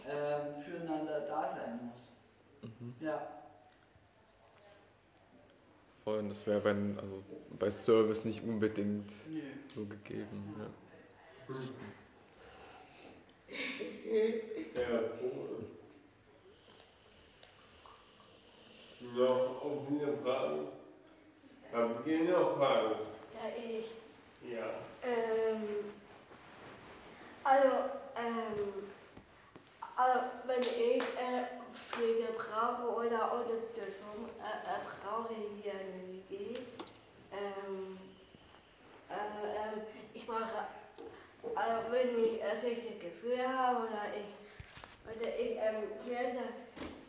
[0.10, 2.10] ähm, füreinander da sein muss.
[2.64, 2.96] Mhm.
[3.00, 3.41] Ja.
[6.04, 7.24] Vor allem, das wäre bei, also
[7.60, 9.42] bei Service nicht unbedingt Nö.
[9.74, 10.56] so gegeben.
[10.58, 11.56] Ja.
[14.82, 15.02] Ja.
[19.14, 20.68] Noch offene Fragen?
[21.74, 22.96] Habt ihr noch Fragen?
[23.34, 24.52] Ja, ich.
[24.52, 24.66] Ja.
[25.04, 25.92] Ähm,
[27.44, 27.68] also,
[28.16, 28.84] ähm,
[29.96, 36.60] also, wenn ich äh, Pflege brauche oder Unterstützung äh, äh, brauche hier in der WG,
[37.32, 37.98] ähm,
[39.10, 39.82] also, ähm,
[40.14, 40.68] ich brauche,
[41.56, 45.30] also wenn ich ein schlechtes Gefühl habe oder ich, oder
[46.04, 46.40] Schmerzen,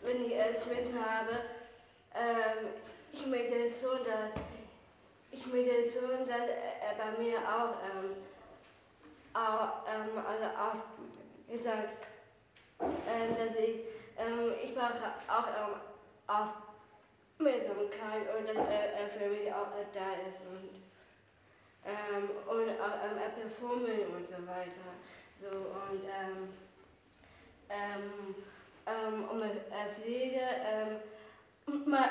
[0.03, 1.33] wenn ich äh, Schmerzen habe,
[2.15, 2.69] ähm,
[3.13, 4.33] ich möchte schon, dass
[5.31, 8.17] ich möchte schon, dass er bei mir auch, ähm,
[9.33, 10.77] auch ähm, also auch
[11.51, 12.07] gesagt,
[12.81, 13.81] ähm, dass ich,
[14.19, 15.81] ähm, ich brauche auch ähm,
[17.39, 20.69] Aufmerksamkeit und dass er, für mich auch äh, da ist und,
[21.87, 24.93] ähm, und auch ähm, er performen und so weiter.
[25.41, 26.53] So, und ähm,
[27.71, 28.35] ähm,
[28.87, 29.49] ähm, um äh,
[29.95, 32.09] Pflege, ähm, mal,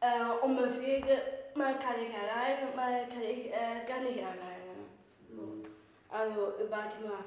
[0.00, 1.22] äh, um Pflege,
[1.54, 4.74] mal kann ich alleine, mal kann ich äh, gar nicht alleine.
[5.28, 5.62] So.
[6.08, 7.24] Also über Thema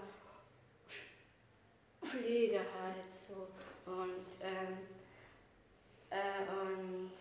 [2.04, 3.48] Pflege halt so.
[3.90, 4.78] Und, ähm,
[6.10, 7.12] äh, und,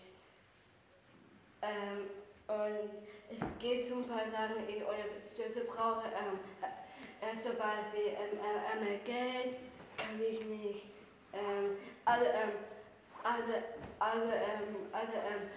[1.63, 2.11] ähm,
[2.47, 6.07] und es gibt so ein paar Sachen, ich Unterstützung brauche.
[6.09, 6.39] Ähm,
[7.21, 9.57] äh, zum Beispiel ähm, äh, einmal Geld
[9.97, 10.96] kann ich nicht.
[11.37, 12.53] Ähm, also, ähm,
[13.23, 13.53] also,
[13.99, 15.51] also, ähm, also, ähm,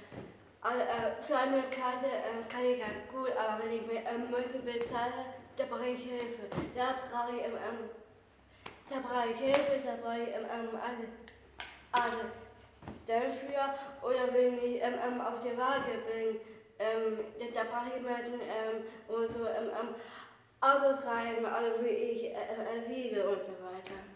[0.61, 4.29] also, äh, so eine Karte ähm, kann ich ganz gut, aber wenn ich mir ähm,
[4.29, 5.25] Müssen bezahle,
[5.57, 6.49] da brauche ich Hilfe.
[6.75, 7.89] Da brauche ich, ähm, ähm,
[8.89, 11.03] da brauche ich Hilfe, da brauche ich ähm, ähm, also,
[11.91, 12.19] also
[13.07, 13.73] dafür.
[14.01, 16.39] Oder wenn ich ähm, ähm, auf der Waage bin,
[16.79, 17.19] ähm,
[17.53, 19.95] da, brauche ich jemanden, ähm, wo so ähm, ähm,
[20.61, 24.08] ausschreiben, also wie ich äh, äh, wiege und so weiter.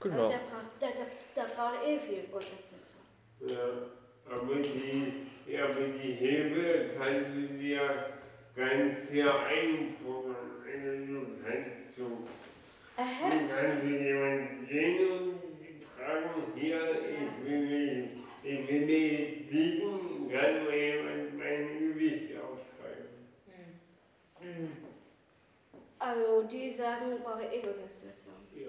[0.00, 0.28] Genau.
[0.28, 0.86] Also, da brauche da,
[1.34, 3.02] da, da eh viel Unterstützung.
[3.40, 8.14] Ja, aber die, ja, aber die Hilfe kannst du dir
[8.56, 10.46] ganz sehr einfordern.
[11.06, 12.24] Du kannst so, du
[12.96, 18.10] kannst zu jemandem gehen und die fragen, hier, ich will mich,
[18.42, 23.10] ich will mich jetzt wiegen, kann mir jemand mein Gewicht aufschreiben.
[25.98, 27.99] Also die Sachen brauche ich eh Unterstützung.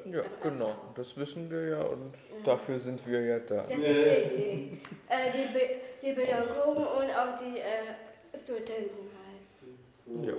[0.06, 0.76] Ja, genau.
[0.96, 2.12] Das wissen wir ja und
[2.44, 3.64] dafür sind wir ja da.
[3.64, 4.80] Das ist richtig.
[5.10, 5.70] äh, die, Be
[6.02, 10.26] die Pädagogen und auch die äh, Studenten halt.
[10.28, 10.34] Ja.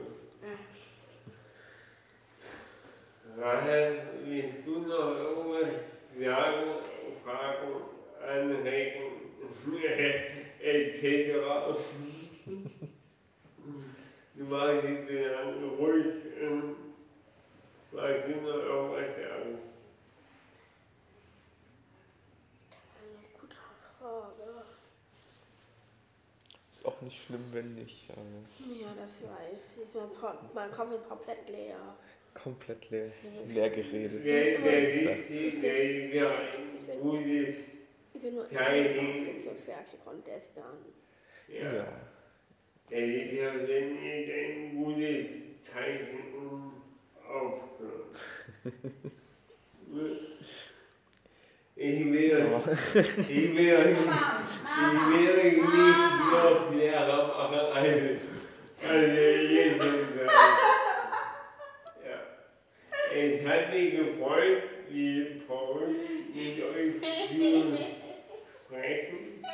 [3.39, 5.83] Rahel, willst du noch irgendwas
[6.19, 6.71] sagen,
[7.25, 7.73] fragen,
[8.29, 9.03] anregen,
[10.61, 11.33] etc.?
[14.35, 16.07] Du warst jetzt so lange ruhig.
[16.41, 16.77] ähm,
[17.93, 19.59] Magst du noch irgendwas sagen?
[22.99, 23.57] Eine gute
[23.99, 24.65] Frage.
[26.73, 28.09] Ist auch nicht schlimm, wenn nicht.
[28.09, 29.95] Ja, das weiß ich.
[29.95, 31.77] Mein, Pro- mein Kopf ist komplett leer.
[32.35, 33.11] komplett leer,
[33.47, 34.25] leer geredet.
[34.25, 37.55] Der, der ja ein gutes,
[38.15, 40.79] Ich bin nur immer fix und fertig und gestern.
[41.49, 42.01] ja, Ja.
[42.91, 45.31] der ist ja wenn ihr ein gutes
[45.63, 46.73] Zeichen, um
[47.27, 48.11] aufzuhören.
[51.75, 52.47] Ich will,
[53.29, 53.97] ich will euch
[54.75, 54.81] Ich
[55.13, 55.63] werde nicht
[56.33, 58.23] noch Lehrer machen als,
[58.89, 60.29] als jetzt sagen.
[62.03, 62.19] Ja.
[63.15, 65.95] Es hat mich gefreut, wie vorhin
[66.35, 66.93] mit euch
[67.29, 67.77] zu
[68.67, 69.45] sprechen.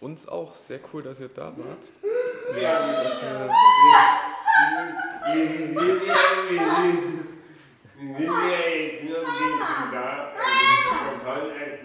[0.00, 1.88] Uns auch sehr cool, dass ihr da wart.
[2.60, 3.50] Ja, Dass wir,
[5.34, 6.14] wir sind ja,
[6.48, 7.26] wir sind,
[7.98, 10.32] wir sind ja jetzt noch ein bisschen da.
[11.26, 11.75] Also,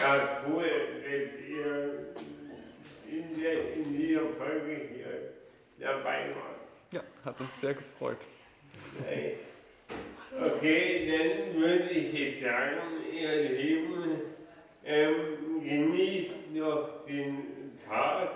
[0.00, 0.64] ja, cool,
[1.02, 2.14] dass ihr
[3.10, 5.32] in, der, in dieser Folge hier
[5.78, 6.60] dabei wart.
[6.92, 8.18] Ja, hat uns sehr gefreut.
[9.00, 9.36] Okay,
[10.40, 12.80] okay dann würde ich jetzt sagen,
[13.12, 14.20] ihr Lieben,
[14.84, 18.30] ähm, genießt noch den Tag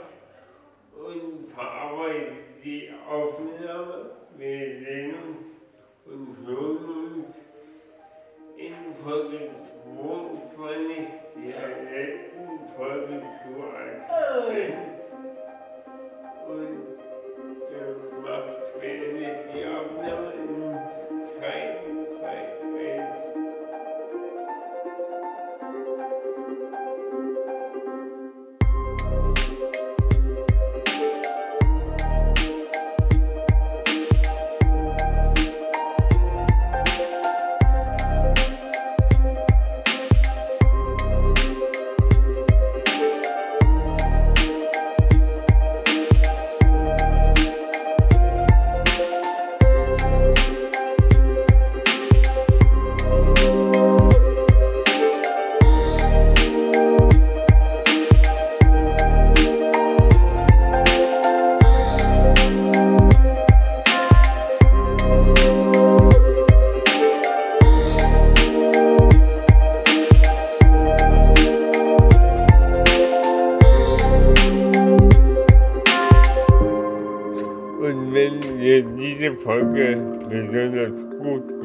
[0.93, 4.11] und verarbeitet die Aufnahme.
[4.37, 5.41] Wir sehen uns
[6.07, 7.48] und hören uns.
[8.59, 9.51] infolge
[11.37, 14.95] Dialekten folgen zu als Fans
[16.49, 16.99] und
[17.71, 18.83] äh, macht
[19.13, 20.28] mir die Aufnahme.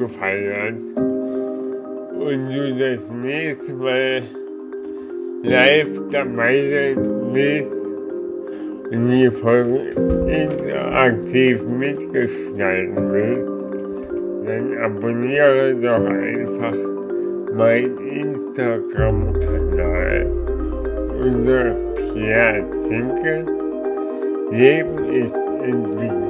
[0.04, 0.76] Gefallen
[2.18, 4.22] und du das nächste Mal
[5.42, 6.98] live dabei sein
[7.32, 7.72] willst
[8.90, 9.94] und die Folge
[10.28, 13.48] interaktiv mitgestalten willst,
[14.46, 16.76] dann abonniere doch einfach
[17.54, 20.26] meinen Instagram-Kanal
[21.18, 21.74] unter
[22.12, 23.46] Pierre Zinke.
[24.50, 26.23] Leben ist Entwicklung.